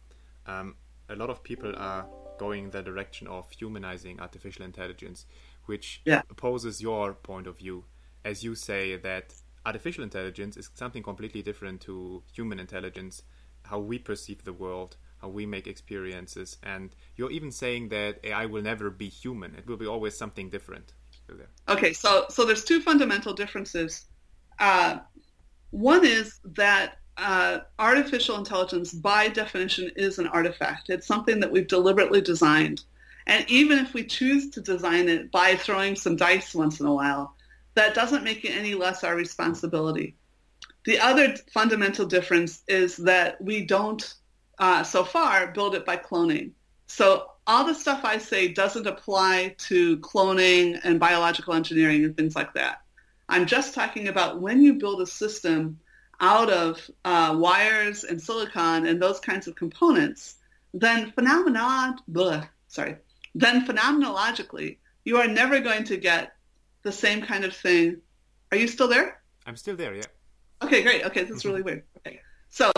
[0.47, 0.75] um,
[1.11, 2.07] a lot of people are
[2.39, 5.27] going the direction of humanizing artificial intelligence,
[5.67, 6.23] which yeah.
[6.31, 7.85] opposes your point of view,
[8.25, 9.35] as you say that
[9.67, 13.23] artificial intelligence is something completely different to human intelligence,
[13.65, 18.47] how we perceive the world, how we make experiences, and you're even saying that AI
[18.47, 20.95] will never be human; it will be always something different.
[21.69, 24.07] Okay, so so there's two fundamental differences.
[24.59, 24.99] Uh,
[25.71, 30.91] one is that uh, artificial intelligence, by definition, is an artifact.
[30.91, 32.83] It's something that we've deliberately designed.
[33.27, 36.95] And even if we choose to design it by throwing some dice once in a
[36.95, 37.37] while,
[37.75, 40.17] that doesn't make it any less our responsibility.
[40.85, 44.15] The other fundamental difference is that we don't,
[44.59, 46.53] uh, so far, build it by cloning.
[46.87, 52.35] So all the stuff I say doesn't apply to cloning and biological engineering and things
[52.35, 52.81] like that.
[53.29, 55.79] I'm just talking about when you build a system
[56.21, 60.37] out of uh, wires and silicon and those kinds of components,
[60.75, 62.97] then phenomena, bleh, sorry,
[63.35, 66.35] then phenomenologically, you are never going to get
[66.83, 68.01] the same kind of thing.
[68.53, 69.21] Are you still there?
[69.47, 70.05] I'm still there, yeah.
[70.63, 71.05] Okay, great.
[71.05, 71.85] Okay, this is really weird.
[71.99, 72.21] Okay.
[72.51, 72.71] So,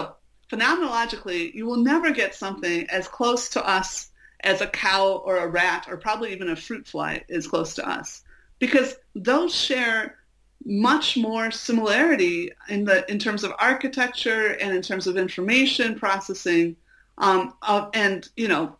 [0.50, 4.10] phenomenologically, you will never get something as close to us
[4.44, 7.88] as a cow or a rat or probably even a fruit fly is close to
[7.88, 8.22] us
[8.58, 10.16] because those share
[10.64, 16.76] much more similarity in the in terms of architecture and in terms of information processing
[17.18, 18.76] um, of, and you know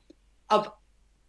[0.51, 0.71] of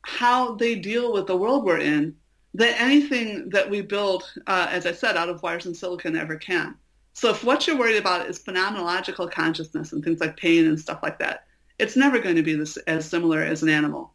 [0.03, 2.15] how they deal with the world we're in
[2.55, 6.35] that anything that we build, uh, as I said, out of wires and silicon ever
[6.35, 6.75] can.
[7.13, 10.99] So if what you're worried about is phenomenological consciousness and things like pain and stuff
[11.01, 11.45] like that,
[11.79, 14.12] it's never going to be this, as similar as an animal.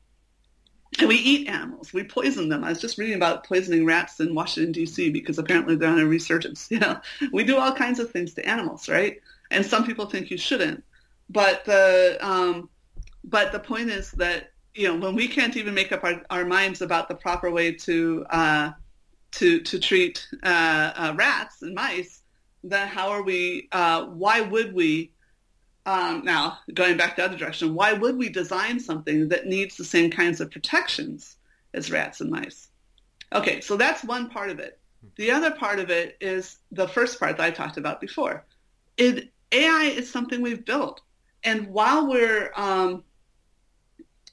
[0.98, 1.92] And we eat animals.
[1.92, 2.64] We poison them.
[2.64, 5.10] I was just reading about poisoning rats in Washington, D.C.
[5.10, 6.68] because apparently they're on a resurgence.
[6.70, 7.00] You know,
[7.32, 9.20] we do all kinds of things to animals, right?
[9.50, 10.84] And some people think you shouldn't.
[11.30, 12.68] But the, um,
[13.24, 16.44] but the point is that you know, when we can't even make up our, our
[16.44, 18.70] minds about the proper way to uh,
[19.32, 22.22] to to treat uh, uh, rats and mice,
[22.62, 23.68] then how are we?
[23.72, 25.10] Uh, why would we?
[25.88, 29.86] Um, now, going back the other direction, why would we design something that needs the
[29.86, 31.36] same kinds of protections
[31.72, 32.68] as rats and mice?
[33.32, 34.78] Okay, so that's one part of it.
[35.16, 38.44] The other part of it is the first part that I talked about before.
[38.98, 41.00] It, AI is something we've built,
[41.42, 43.02] and while we're um,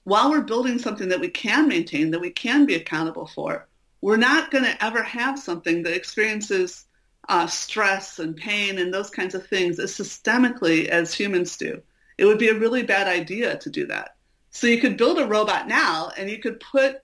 [0.03, 3.65] while we're building something that we can maintain, that we can be accountable for,
[4.01, 6.84] we're not going to ever have something that experiences
[7.27, 11.81] uh, stress and pain and those kinds of things as systemically as humans do.
[12.17, 14.15] It would be a really bad idea to do that.
[14.51, 17.01] So you could build a robot now and you could put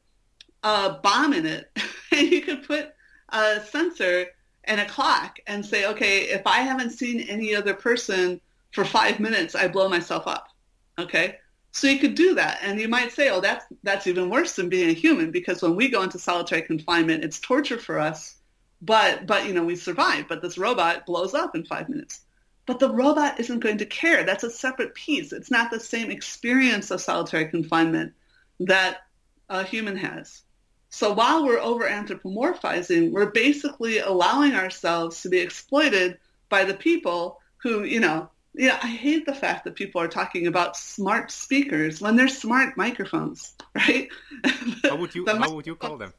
[0.63, 1.69] a bomb in it
[2.11, 2.93] and you could put
[3.29, 4.27] a sensor
[4.63, 8.39] and a clock and say, okay, if I haven't seen any other person
[8.71, 10.47] for five minutes, I blow myself up.
[10.99, 11.37] Okay.
[11.73, 14.67] So you could do that, and you might say, "Oh, that's that's even worse than
[14.67, 18.40] being a human because when we go into solitary confinement, it's torture for us,
[18.81, 20.27] but but you know we survive.
[20.27, 22.21] But this robot blows up in five minutes.
[22.65, 24.23] But the robot isn't going to care.
[24.23, 25.33] That's a separate piece.
[25.33, 28.13] It's not the same experience of solitary confinement
[28.59, 28.99] that
[29.49, 30.43] a human has.
[30.89, 37.39] So while we're over anthropomorphizing, we're basically allowing ourselves to be exploited by the people
[37.57, 42.01] who, you know, yeah, I hate the fact that people are talking about smart speakers
[42.01, 44.09] when they're smart microphones, right?
[44.83, 46.13] How would you How would you call them?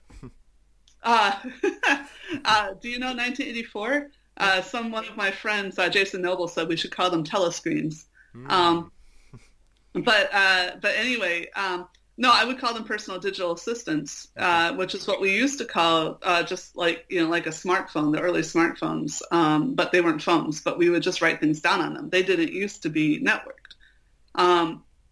[1.02, 1.32] Uh,
[2.44, 4.10] uh, do you know 1984?
[4.36, 8.06] Uh, some one of my friends, uh, Jason Noble, said we should call them telescreens.
[8.34, 8.50] Mm.
[8.50, 8.92] Um,
[9.92, 11.88] but uh, but anyway, um,
[12.18, 15.64] No, I would call them personal digital assistants, uh, which is what we used to
[15.64, 19.22] call uh, just like you know like a smartphone, the early smartphones.
[19.30, 22.10] Um, but they weren't phones, but we would just write things down on them.
[22.10, 23.74] They didn't used to be networked.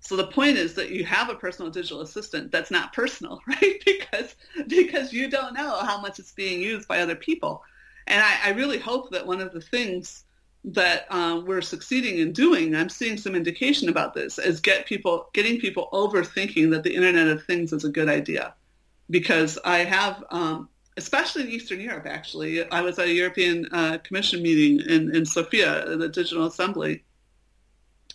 [0.00, 3.82] So the point is that you have a personal digital assistant that's not personal, right?
[3.84, 4.34] because
[4.66, 7.62] because you don't know how much it's being used by other people.
[8.06, 10.24] And I, I really hope that one of the things
[10.64, 15.28] that uh, we're succeeding in doing, I'm seeing some indication about this, is get people
[15.32, 18.54] getting people overthinking that the Internet of Things is a good idea.
[19.08, 23.98] Because I have, um, especially in Eastern Europe, actually, I was at a European uh,
[23.98, 27.04] Commission meeting in, in Sofia, the Digital Assembly,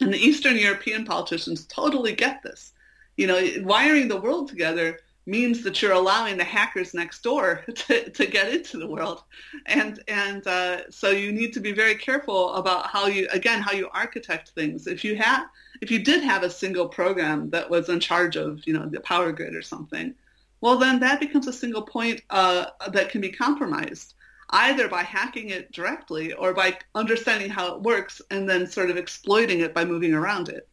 [0.01, 2.73] and the Eastern European politicians totally get this.
[3.17, 8.09] You know, wiring the world together means that you're allowing the hackers next door to,
[8.09, 9.23] to get into the world.
[9.65, 13.71] And, and uh, so you need to be very careful about how you, again, how
[13.71, 14.85] you architect things.
[14.87, 15.47] If you have,
[15.81, 18.99] if you did have a single program that was in charge of, you know, the
[18.99, 20.13] power grid or something,
[20.61, 24.14] well, then that becomes a single point uh, that can be compromised
[24.55, 28.95] either by hacking it directly or by understanding how it works and then sort of
[28.95, 30.67] exploiting it by moving around it.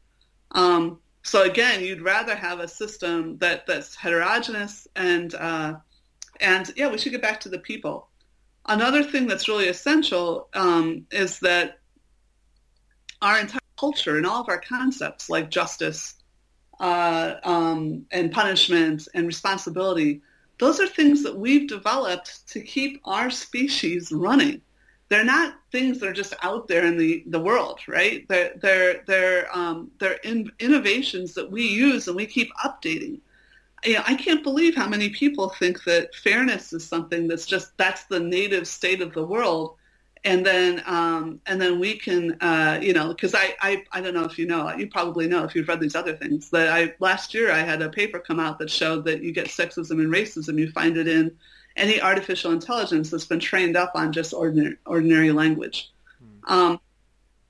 [0.53, 5.75] Um, so again, you'd rather have a system that, that's heterogeneous and uh,
[6.41, 8.09] and yeah, we should get back to the people.
[8.67, 11.79] Another thing that's really essential um, is that
[13.21, 16.15] our entire culture and all of our concepts like justice
[16.79, 20.23] uh, um, and punishment and responsibility
[20.63, 24.61] those are things that we've developed to keep our species running.
[25.09, 28.25] They're not things that are just out there in the, the world, right?
[28.29, 33.19] They're, they're, they're, um, they're in, innovations that we use and we keep updating.
[33.85, 37.77] You know, I can't believe how many people think that fairness is something that's just,
[37.77, 39.75] that's the native state of the world
[40.25, 44.15] and then um, and then we can uh, you know because I, I I don't
[44.15, 46.95] know if you know you probably know if you've read these other things that I
[47.01, 50.13] last year I had a paper come out that showed that you get sexism and
[50.13, 51.37] racism you find it in
[51.77, 55.91] any artificial intelligence that's been trained up on just ordinary ordinary language.
[56.19, 56.53] Hmm.
[56.53, 56.81] Um,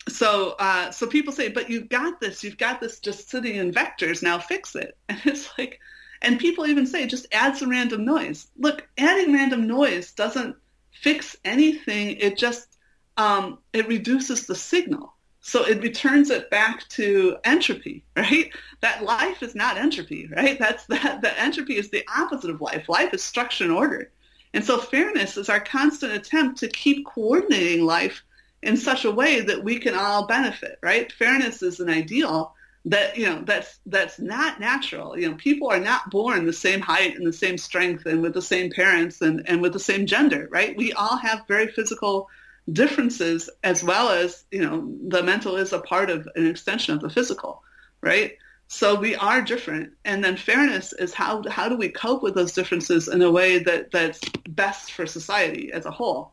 [0.08, 3.72] so uh, so people say, but you've got this, you've got this just sitting in
[3.72, 4.22] vectors.
[4.22, 5.80] Now fix it, and it's like,
[6.20, 8.46] and people even say just add some random noise.
[8.58, 10.56] Look, adding random noise doesn't
[10.92, 12.16] fix anything.
[12.18, 12.78] It just
[13.16, 15.14] um, it reduces the signal.
[15.40, 18.50] So it returns it back to entropy, right?
[18.80, 20.58] That life is not entropy, right?
[20.58, 22.88] That's that, that entropy is the opposite of life.
[22.88, 24.10] Life is structure and order.
[24.54, 28.22] And so fairness is our constant attempt to keep coordinating life
[28.62, 31.10] in such a way that we can all benefit, right?
[31.10, 35.18] Fairness is an ideal that you know that's that's not natural.
[35.18, 38.34] You know people are not born the same height and the same strength and with
[38.34, 40.76] the same parents and and with the same gender right?
[40.76, 42.28] We all have very physical
[42.72, 47.00] differences as well as you know the mental is a part of an extension of
[47.00, 47.62] the physical
[48.02, 48.36] right?
[48.68, 49.92] So we are different.
[50.04, 53.58] And then fairness is how how do we cope with those differences in a way
[53.58, 56.32] that that's best for society as a whole?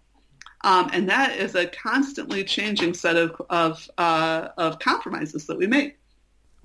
[0.61, 5.67] Um, and that is a constantly changing set of of, uh, of compromises that we
[5.67, 5.97] make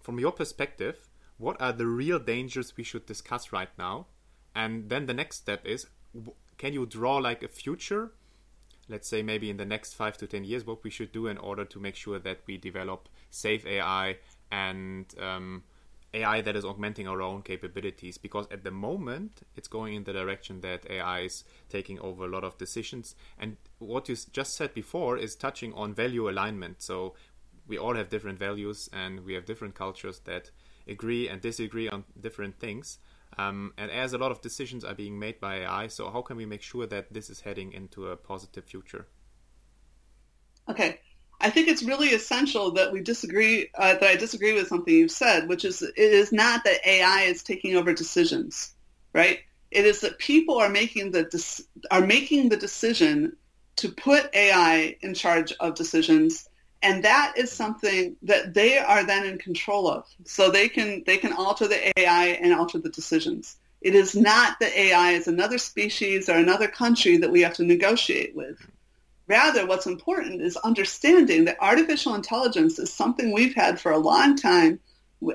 [0.04, 4.06] from your perspective, what are the real dangers we should discuss right now?
[4.54, 5.86] And then the next step is
[6.58, 8.12] can you draw like a future?
[8.86, 11.38] Let's say maybe in the next five to 10 years, what we should do in
[11.38, 14.18] order to make sure that we develop safe AI
[14.52, 15.64] and um,
[16.12, 18.18] AI that is augmenting our own capabilities.
[18.18, 22.28] Because at the moment, it's going in the direction that AI is taking over a
[22.28, 23.14] lot of decisions.
[23.38, 26.82] And what you just said before is touching on value alignment.
[26.82, 27.14] So
[27.66, 30.50] we all have different values and we have different cultures that
[30.86, 32.98] agree and disagree on different things.
[33.38, 36.36] Um, and as a lot of decisions are being made by AI, so how can
[36.36, 39.06] we make sure that this is heading into a positive future?
[40.68, 41.00] Okay.
[41.40, 45.10] I think it's really essential that we disagree, uh, that I disagree with something you've
[45.10, 48.72] said, which is it is not that AI is taking over decisions,
[49.12, 49.40] right?
[49.70, 53.36] It is that people are making the, are making the decision
[53.76, 56.48] to put AI in charge of decisions
[56.84, 60.04] and that is something that they are then in control of.
[60.24, 63.56] So they can they can alter the AI and alter the decisions.
[63.80, 67.64] It is not that AI is another species or another country that we have to
[67.64, 68.58] negotiate with.
[69.26, 74.36] Rather, what's important is understanding that artificial intelligence is something we've had for a long
[74.36, 74.78] time.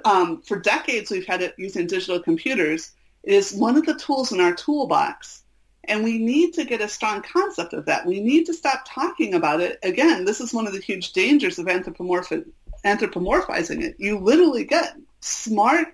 [0.05, 2.91] Um, for decades, we've had it using digital computers.
[3.23, 5.43] It is one of the tools in our toolbox
[5.89, 8.05] and we need to get a strong concept of that.
[8.05, 9.79] We need to stop talking about it.
[9.83, 12.45] Again, this is one of the huge dangers of anthropomorphi-
[12.85, 13.95] anthropomorphizing it.
[13.97, 15.87] You literally get smart,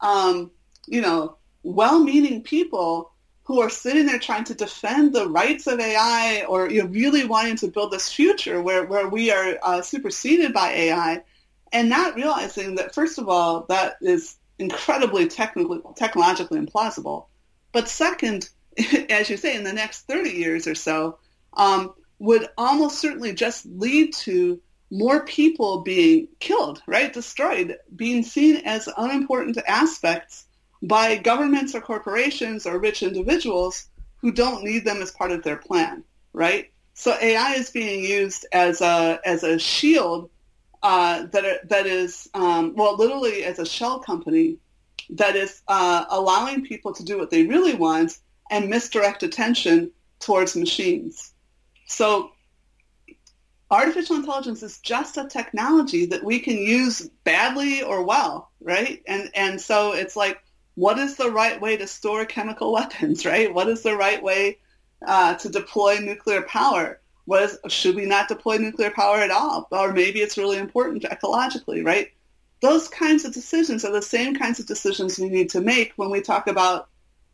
[0.00, 0.50] um,
[0.86, 3.12] you know, well-meaning people
[3.44, 7.24] who are sitting there trying to defend the rights of AI or you know, really
[7.24, 11.22] wanting to build this future where, where we are uh, superseded by AI
[11.72, 17.26] and not realizing that, first of all, that is incredibly technically, technologically implausible.
[17.72, 18.48] But second,
[19.10, 21.18] as you say, in the next 30 years or so,
[21.54, 24.60] um, would almost certainly just lead to
[24.90, 30.46] more people being killed, right, destroyed, being seen as unimportant aspects
[30.82, 33.86] by governments or corporations or rich individuals
[34.18, 36.02] who don't need them as part of their plan,
[36.32, 36.70] right?
[36.94, 40.28] So AI is being used as a as a shield
[40.82, 44.58] uh, that that is um, well, literally as a shell company
[45.10, 48.18] that is uh, allowing people to do what they really want
[48.50, 51.32] and misdirect attention towards machines.
[51.86, 52.32] So
[53.70, 59.02] artificial intelligence is just a technology that we can use badly or well, right?
[59.06, 60.42] And and so it's like,
[60.74, 63.52] what is the right way to store chemical weapons, right?
[63.52, 64.58] What is the right way
[65.06, 67.00] uh, to deploy nuclear power?
[67.26, 69.68] Was should we not deploy nuclear power at all?
[69.70, 72.08] Or maybe it's really important ecologically, right?
[72.60, 76.10] Those kinds of decisions are the same kinds of decisions we need to make when
[76.10, 76.88] we talk about,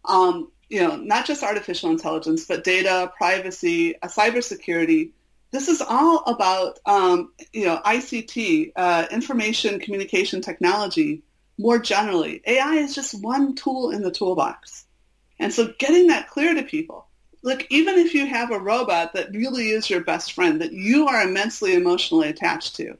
[0.05, 5.11] um, you know, not just artificial intelligence, but data, privacy, uh, cybersecurity,
[5.53, 11.23] this is all about um, you know ICT, uh, information communication technology
[11.59, 12.43] more generally.
[12.47, 14.85] AI is just one tool in the toolbox,
[15.39, 17.07] and so getting that clear to people.
[17.43, 21.07] Look, even if you have a robot that really is your best friend, that you
[21.07, 22.99] are immensely emotionally attached to,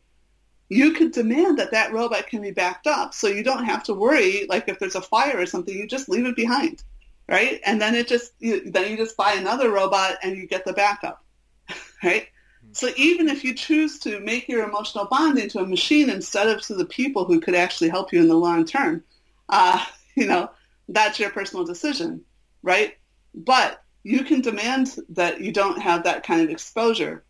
[0.69, 3.95] you could demand that that robot can be backed up so you don't have to
[3.95, 6.85] worry, like if there's a fire or something, you just leave it behind,
[7.29, 7.61] right?
[7.65, 10.73] And then it just, you, then you just buy another robot and you get the
[10.73, 11.25] backup,
[12.05, 12.29] right?
[12.73, 16.61] So even if you choose to make your emotional bond into a machine instead of
[16.63, 19.03] to the people who could actually help you in the long term,
[19.49, 20.51] uh, you know,
[20.89, 22.23] that's your personal decision,
[22.63, 22.97] right?
[23.35, 27.25] But you can demand that you don't have that kind of exposure.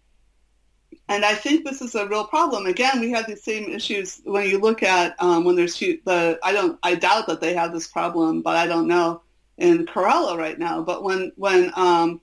[1.08, 2.66] And I think this is a real problem.
[2.66, 6.52] Again, we have these same issues when you look at um, when there's the I
[6.52, 9.22] don't I doubt that they have this problem, but I don't know
[9.58, 10.82] in Kerala right now.
[10.82, 12.20] But when when um,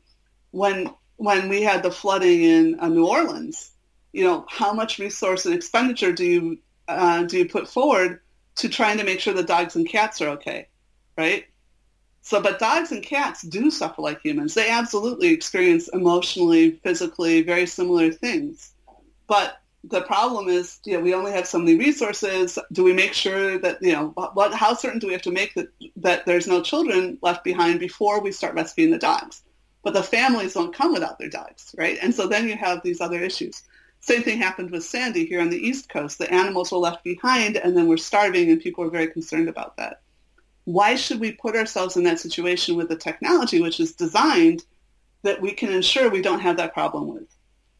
[0.52, 3.72] when when we had the flooding in uh, New Orleans,
[4.12, 6.58] you know, how much resource and expenditure do you
[6.88, 8.20] uh, do you put forward
[8.56, 10.68] to trying to make sure the dogs and cats are okay,
[11.18, 11.46] right?
[12.22, 14.54] So, but dogs and cats do suffer like humans.
[14.54, 18.72] They absolutely experience emotionally, physically, very similar things.
[19.28, 22.58] But the problem is, you know, we only have so many resources.
[22.72, 25.54] Do we make sure that, you know, what, how certain do we have to make
[25.56, 25.68] that,
[25.98, 29.44] that there's no children left behind before we start rescuing the dogs?
[29.84, 32.00] but the families don't come without their dogs, right?
[32.02, 33.64] And so then you have these other issues.
[34.00, 36.18] Same thing happened with Sandy here on the East Coast.
[36.18, 39.78] The animals were left behind and then we're starving and people are very concerned about
[39.78, 40.02] that.
[40.66, 44.64] Why should we put ourselves in that situation with the technology which is designed
[45.24, 47.28] that we can ensure we don't have that problem with?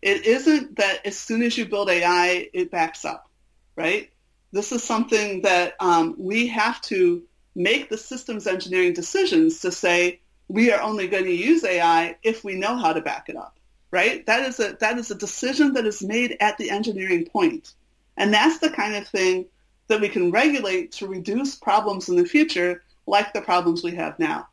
[0.04, 3.30] It isn't that as soon as you build AI, it backs up,
[3.78, 4.12] right?
[4.52, 7.24] This is something that um, we have to
[7.56, 12.44] make the systems engineering decisions to say, we are only going to use AI if
[12.44, 13.58] we know how to back it up,
[13.92, 14.26] right?
[14.26, 17.72] That is a that is a decision that is made at the engineering point.
[18.18, 19.46] And that's the kind of thing
[19.88, 24.20] that we can regulate to reduce problems in the future like the problems we have
[24.20, 24.50] now.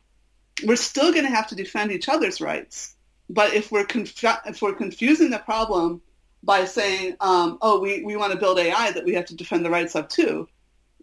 [0.63, 2.95] We're still going to have to defend each other's rights.
[3.31, 6.01] But if we're, conf- if we're confusing the problem
[6.43, 9.63] by saying, um, oh, we, we want to build AI that we have to defend
[9.63, 10.47] the rights of too,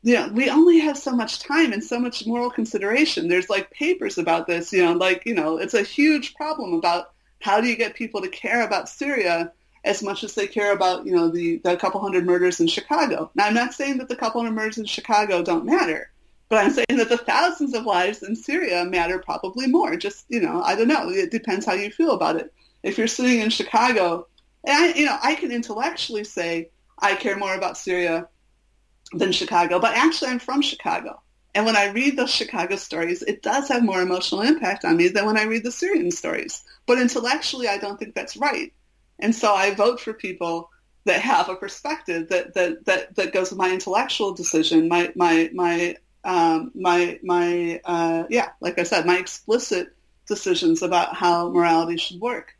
[0.02, 3.28] you know, we only have so much time and so much moral consideration.
[3.28, 7.12] There's like papers about this, you know, like, you know, it's a huge problem about
[7.40, 9.52] how do you get people to care about Syria
[9.84, 13.30] as much as they care about, you know, the, the couple hundred murders in Chicago.
[13.34, 16.10] Now, I'm not saying that the couple hundred murders in Chicago don't matter,
[16.48, 19.96] but I'm saying that the thousands of lives in Syria matter probably more.
[19.96, 21.10] Just, you know, I don't know.
[21.10, 22.52] It depends how you feel about it.
[22.82, 24.26] If you're sitting in Chicago,
[24.64, 28.28] and I, you know, I can intellectually say I care more about Syria
[29.12, 31.20] than Chicago, but actually I'm from Chicago.
[31.54, 35.08] And when I read those Chicago stories, it does have more emotional impact on me
[35.08, 36.62] than when I read the Syrian stories.
[36.86, 38.72] But intellectually, I don't think that's right.
[39.18, 40.70] And so I vote for people
[41.04, 45.50] that have a perspective that that that, that goes with my intellectual decision, my my
[45.52, 49.88] my um, my my uh, yeah, like I said, my explicit
[50.26, 52.54] decisions about how morality should work.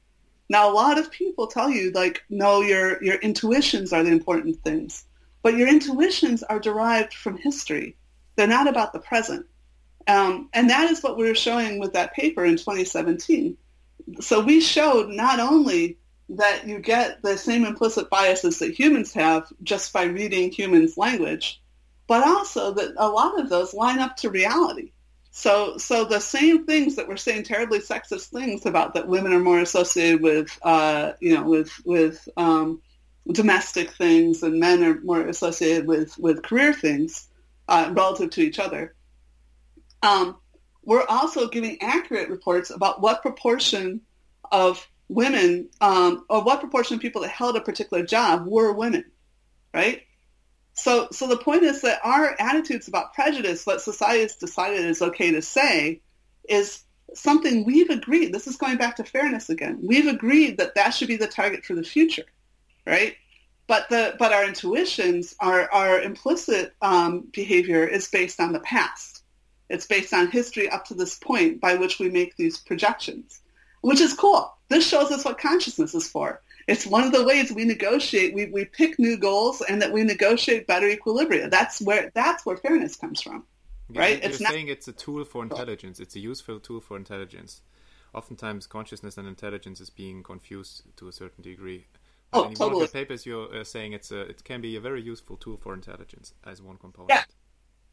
[0.49, 4.63] Now, a lot of people tell you like, no, your your intuitions are the important
[4.63, 5.05] things.
[5.43, 7.97] But your intuitions are derived from history.
[8.37, 9.47] They're not about the present.
[10.07, 13.57] Um, and that is what we were showing with that paper in 2017.
[14.21, 15.99] So we showed not only
[16.31, 21.61] that you get the same implicit biases that humans have just by reading humans' language,
[22.09, 24.93] but also that a lot of those line up to reality.
[25.31, 29.39] So, so the same things that we're saying terribly sexist things about that women are
[29.39, 32.83] more associated with, uh, you know, with with um,
[33.31, 37.29] domestic things and men are more associated with, with career things.
[37.69, 38.95] uh, relative to each other.
[40.03, 40.37] Um,
[40.85, 44.01] we're also giving accurate reports about what proportion
[44.51, 49.05] of women um, or what proportion of people that held a particular job were women,
[49.75, 50.03] right?
[50.79, 55.03] So, so the point is that our attitudes about prejudice, what society has decided is
[55.03, 56.01] okay to say,
[56.49, 58.33] is something we've agreed.
[58.33, 59.81] This is going back to fairness again.
[59.83, 62.27] We've agreed that that should be the target for the future,
[62.87, 63.17] right?
[63.67, 69.25] But the but our intuitions, our our implicit um, behavior is based on the past.
[69.69, 73.41] It's based on history up to this point by which we make these projections,
[73.81, 74.55] which is cool.
[74.69, 76.41] This shows us what consciousness is for.
[76.69, 78.35] It's one of the ways we negotiate.
[78.35, 81.51] We, we pick new goals and that we negotiate better equilibria.
[81.51, 83.45] That's where that's where fairness comes from,
[83.89, 84.19] right?
[84.19, 84.73] You're it's saying not...
[84.73, 85.99] it's a tool for intelligence.
[85.99, 87.63] It's a useful tool for intelligence.
[88.15, 91.87] Oftentimes, consciousness and intelligence is being confused to a certain degree.
[92.35, 92.75] Oh, in totally.
[92.75, 95.37] one of the papers, you're uh, saying it's a, it can be a very useful
[95.39, 97.11] tool for intelligence as one component.
[97.11, 97.25] Yeah.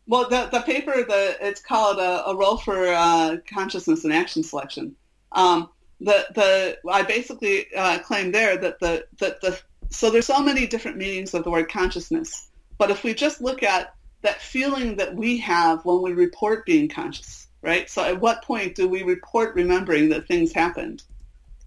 [0.08, 4.44] Well, the, the paper, the, it's called a, a role for uh, consciousness and action
[4.44, 4.96] selection.
[5.32, 5.70] Um,
[6.00, 10.68] the, the, I basically uh, claim there that the, that the, so there's so many
[10.68, 12.50] different meanings of the word consciousness.
[12.78, 16.90] But if we just look at that feeling that we have when we report being
[16.90, 17.90] conscious, right?
[17.90, 21.04] So at what point do we report remembering that things happened?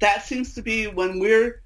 [0.00, 1.62] That seems to be when we're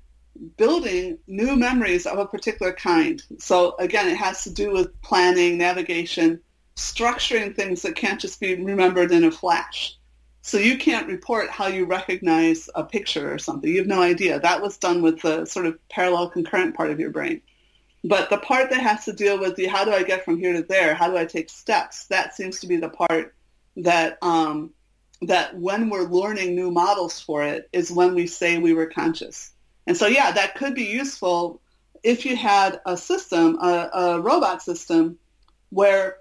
[0.56, 3.22] building new memories of a particular kind.
[3.38, 6.40] So again, it has to do with planning, navigation,
[6.76, 9.96] structuring things that can't just be remembered in a flash.
[10.42, 13.70] So you can't report how you recognize a picture or something.
[13.70, 14.40] You have no idea.
[14.40, 17.40] That was done with the sort of parallel concurrent part of your brain.
[18.02, 20.52] But the part that has to deal with the how do I get from here
[20.54, 20.94] to there?
[20.94, 22.06] How do I take steps?
[22.06, 23.36] That seems to be the part
[23.76, 24.72] that um,
[25.22, 29.52] that when we're learning new models for it is when we say we were conscious.
[29.86, 31.60] And so, yeah, that could be useful
[32.02, 35.18] if you had a system, a, a robot system,
[35.70, 36.16] where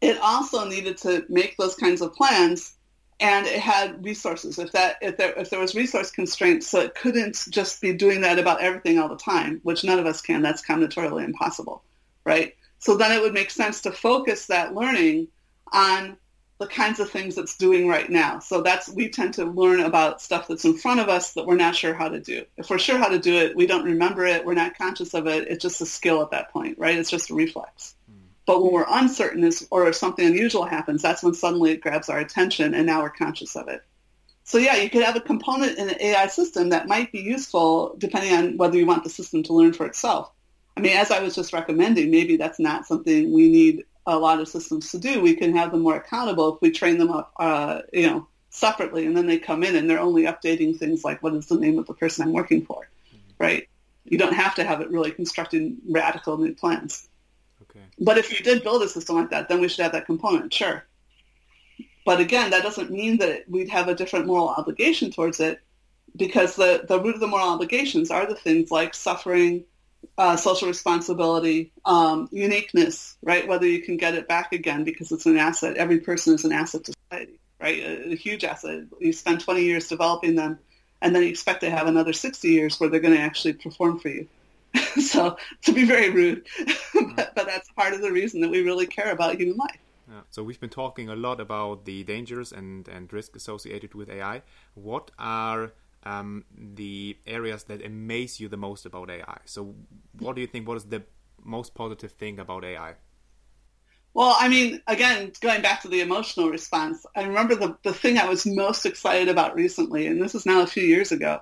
[0.00, 2.75] it also needed to make those kinds of plans
[3.18, 4.58] and it had resources.
[4.58, 8.20] If that if there if there was resource constraints, so it couldn't just be doing
[8.22, 10.42] that about everything all the time, which none of us can.
[10.42, 11.82] That's combinatorially impossible,
[12.24, 12.54] right?
[12.78, 15.28] So then it would make sense to focus that learning
[15.72, 16.16] on
[16.58, 18.38] the kinds of things it's doing right now.
[18.38, 21.56] So that's we tend to learn about stuff that's in front of us that we're
[21.56, 22.44] not sure how to do.
[22.56, 25.26] If we're sure how to do it, we don't remember it, we're not conscious of
[25.26, 25.48] it.
[25.48, 26.96] It's just a skill at that point, right?
[26.96, 27.95] It's just a reflex.
[28.46, 32.18] But when we're uncertain or if something unusual happens, that's when suddenly it grabs our
[32.18, 33.82] attention and now we're conscious of it.
[34.44, 37.96] So yeah, you could have a component in an AI system that might be useful
[37.98, 40.30] depending on whether you want the system to learn for itself.
[40.76, 44.40] I mean, as I was just recommending, maybe that's not something we need a lot
[44.40, 45.20] of systems to do.
[45.20, 49.06] We can have them more accountable if we train them up, uh, you know, separately,
[49.06, 51.78] and then they come in and they're only updating things like what is the name
[51.78, 53.42] of the person I'm working for, mm-hmm.
[53.42, 53.68] right?
[54.04, 57.08] You don't have to have it really constructing radical new plans.
[57.98, 60.52] But if you did build a system like that, then we should have that component,
[60.52, 60.84] sure.
[62.04, 65.60] But again, that doesn't mean that we'd have a different moral obligation towards it
[66.14, 69.64] because the, the root of the moral obligations are the things like suffering,
[70.18, 73.46] uh, social responsibility, um, uniqueness, right?
[73.46, 75.76] Whether you can get it back again because it's an asset.
[75.76, 77.82] Every person is an asset to society, right?
[77.82, 78.84] A, a huge asset.
[79.00, 80.58] You spend 20 years developing them,
[81.02, 83.98] and then you expect to have another 60 years where they're going to actually perform
[83.98, 84.28] for you.
[85.00, 86.46] so to be very rude,
[87.16, 89.78] but, but that's part of the reason that we really care about human life.
[90.08, 90.20] Yeah.
[90.30, 94.42] So we've been talking a lot about the dangers and, and risk associated with AI.
[94.74, 95.72] What are
[96.06, 99.38] um, the areas that amaze you the most about AI.
[99.44, 99.74] So,
[100.18, 100.68] what do you think?
[100.68, 101.02] What is the
[101.42, 102.94] most positive thing about AI?
[104.14, 108.16] Well, I mean, again, going back to the emotional response, I remember the, the thing
[108.16, 111.40] I was most excited about recently, and this is now a few years ago,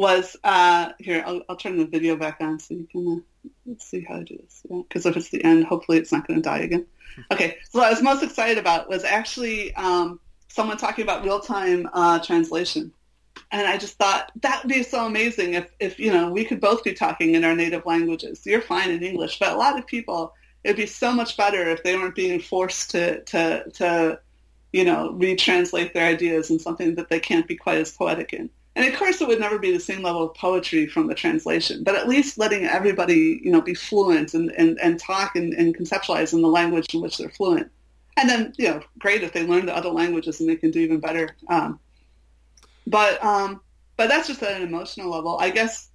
[0.00, 1.22] was uh, here.
[1.26, 4.38] I'll, I'll turn the video back on so you can uh, see how I do
[4.38, 4.62] this.
[4.68, 6.86] Because yeah, if it's the end, hopefully it's not going to die again.
[7.30, 11.40] Okay, so what I was most excited about was actually um, someone talking about real
[11.40, 12.92] time uh, translation
[13.52, 16.60] and I just thought that would be so amazing if, if you know we could
[16.60, 18.42] both be talking in our native languages.
[18.44, 21.82] You're fine in English, but a lot of people it'd be so much better if
[21.82, 24.20] they weren't being forced to to to
[24.72, 28.50] you know retranslate their ideas in something that they can't be quite as poetic in.
[28.80, 31.84] And of course, it would never be the same level of poetry from the translation,
[31.84, 35.76] but at least letting everybody you know be fluent and and, and talk and, and
[35.76, 37.70] conceptualize in the language in which they're fluent.
[38.16, 40.80] And then you know, great if they learn the other languages and they can do
[40.80, 41.36] even better.
[41.48, 41.78] Um,
[42.86, 43.60] but um,
[43.98, 45.36] but that's just at an emotional level.
[45.38, 45.90] I guess.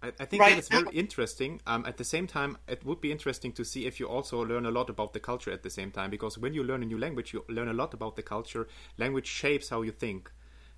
[0.00, 1.60] I, I think right that it's very interesting.
[1.66, 4.64] Um, at the same time, it would be interesting to see if you also learn
[4.64, 6.98] a lot about the culture at the same time, because when you learn a new
[6.98, 8.68] language, you learn a lot about the culture.
[8.96, 10.30] Language shapes how you think.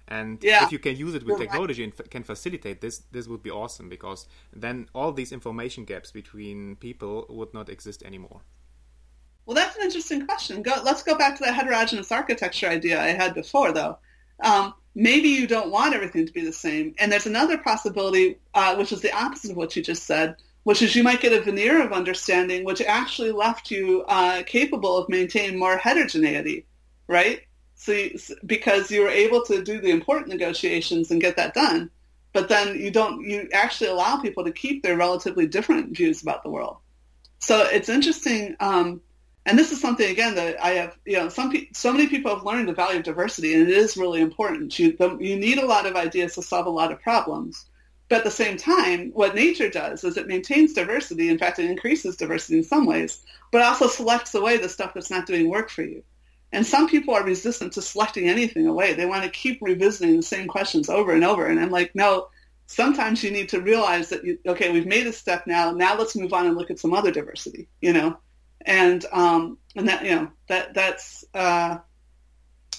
[0.09, 0.65] And yeah.
[0.65, 3.51] if you can use it with technology and f- can facilitate this, this would be
[3.51, 8.41] awesome because then all these information gaps between people would not exist anymore.
[9.45, 10.63] Well, that's an interesting question.
[10.63, 13.99] Go, let's go back to that heterogeneous architecture idea I had before, though.
[14.43, 16.95] Um, maybe you don't want everything to be the same.
[16.99, 20.83] And there's another possibility, uh, which is the opposite of what you just said, which
[20.83, 25.09] is you might get a veneer of understanding which actually left you uh, capable of
[25.09, 26.67] maintaining more heterogeneity,
[27.07, 27.41] right?
[27.79, 31.91] So you, because you were able to do the important negotiations and get that done,
[32.33, 36.43] but then you don't, you actually allow people to keep their relatively different views about
[36.43, 36.77] the world.
[37.39, 38.57] So it's interesting.
[38.59, 39.01] Um,
[39.47, 42.35] and this is something again that I have, you know, some pe- so many people
[42.35, 44.79] have learned the value of diversity, and it is really important.
[44.79, 47.65] You the, you need a lot of ideas to solve a lot of problems,
[48.09, 51.31] but at the same time, what nature does is it maintains diversity.
[51.31, 55.11] In fact, it increases diversity in some ways, but also selects away the stuff that's
[55.11, 56.03] not doing work for you.
[56.53, 58.95] And some people are resistant to selecting anything away.
[58.95, 61.47] They want to keep revisiting the same questions over and over.
[61.47, 62.29] And I'm like, no,
[62.67, 65.73] sometimes you need to realize that, you, okay, we've made a step now.
[65.73, 68.17] Now let's move on and look at some other diversity, you know?
[68.65, 71.79] And, um, and that, you know, that, that's, uh,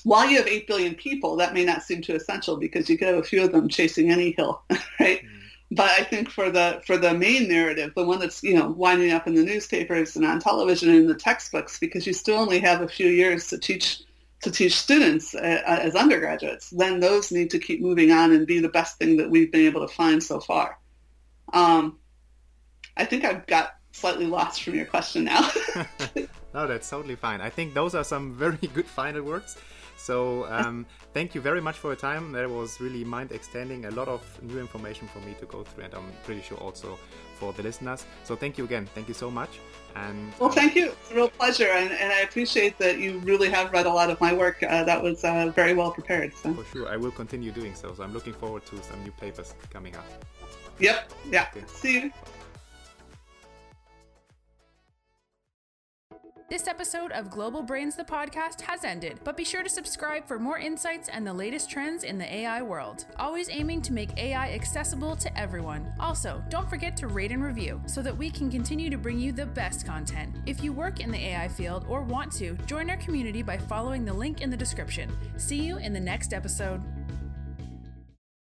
[0.03, 3.07] while you have 8 billion people, that may not seem too essential because you could
[3.07, 4.63] have a few of them chasing any hill,
[4.99, 5.21] right?
[5.23, 5.38] Mm.
[5.71, 9.11] But I think for the for the main narrative, the one that's you know winding
[9.11, 12.59] up in the newspapers and on television and in the textbooks, because you still only
[12.59, 14.01] have a few years to teach
[14.41, 18.59] to teach students uh, as undergraduates, then those need to keep moving on and be
[18.59, 20.79] the best thing that we've been able to find so far.
[21.51, 21.99] Um,
[22.95, 25.51] I think I've got slightly lost from your question now.
[26.53, 27.41] no, that's totally fine.
[27.41, 29.57] I think those are some very good final words.
[29.99, 32.31] So um, thank you very much for your time.
[32.31, 35.83] That was really mind extending, a lot of new information for me to go through,
[35.83, 36.97] and I'm pretty sure also
[37.35, 38.05] for the listeners.
[38.23, 38.87] So thank you again.
[38.95, 39.59] Thank you so much.
[39.95, 40.91] And well, thank you.
[40.91, 44.09] It's a real pleasure, and, and I appreciate that you really have read a lot
[44.09, 44.63] of my work.
[44.63, 46.33] Uh, that was uh, very well prepared.
[46.33, 46.53] So.
[46.53, 47.93] For sure, I will continue doing so.
[47.93, 50.05] So I'm looking forward to some new papers coming up.
[50.79, 51.11] Yep.
[51.29, 51.47] Yeah.
[51.51, 51.65] Okay.
[51.67, 52.11] See you.
[56.49, 60.39] This episode of Global Brains the podcast has ended, but be sure to subscribe for
[60.39, 63.05] more insights and the latest trends in the AI world.
[63.19, 65.93] Always aiming to make AI accessible to everyone.
[65.99, 69.31] Also, don't forget to rate and review so that we can continue to bring you
[69.31, 70.37] the best content.
[70.47, 74.03] If you work in the AI field or want to, join our community by following
[74.03, 75.15] the link in the description.
[75.37, 76.81] See you in the next episode.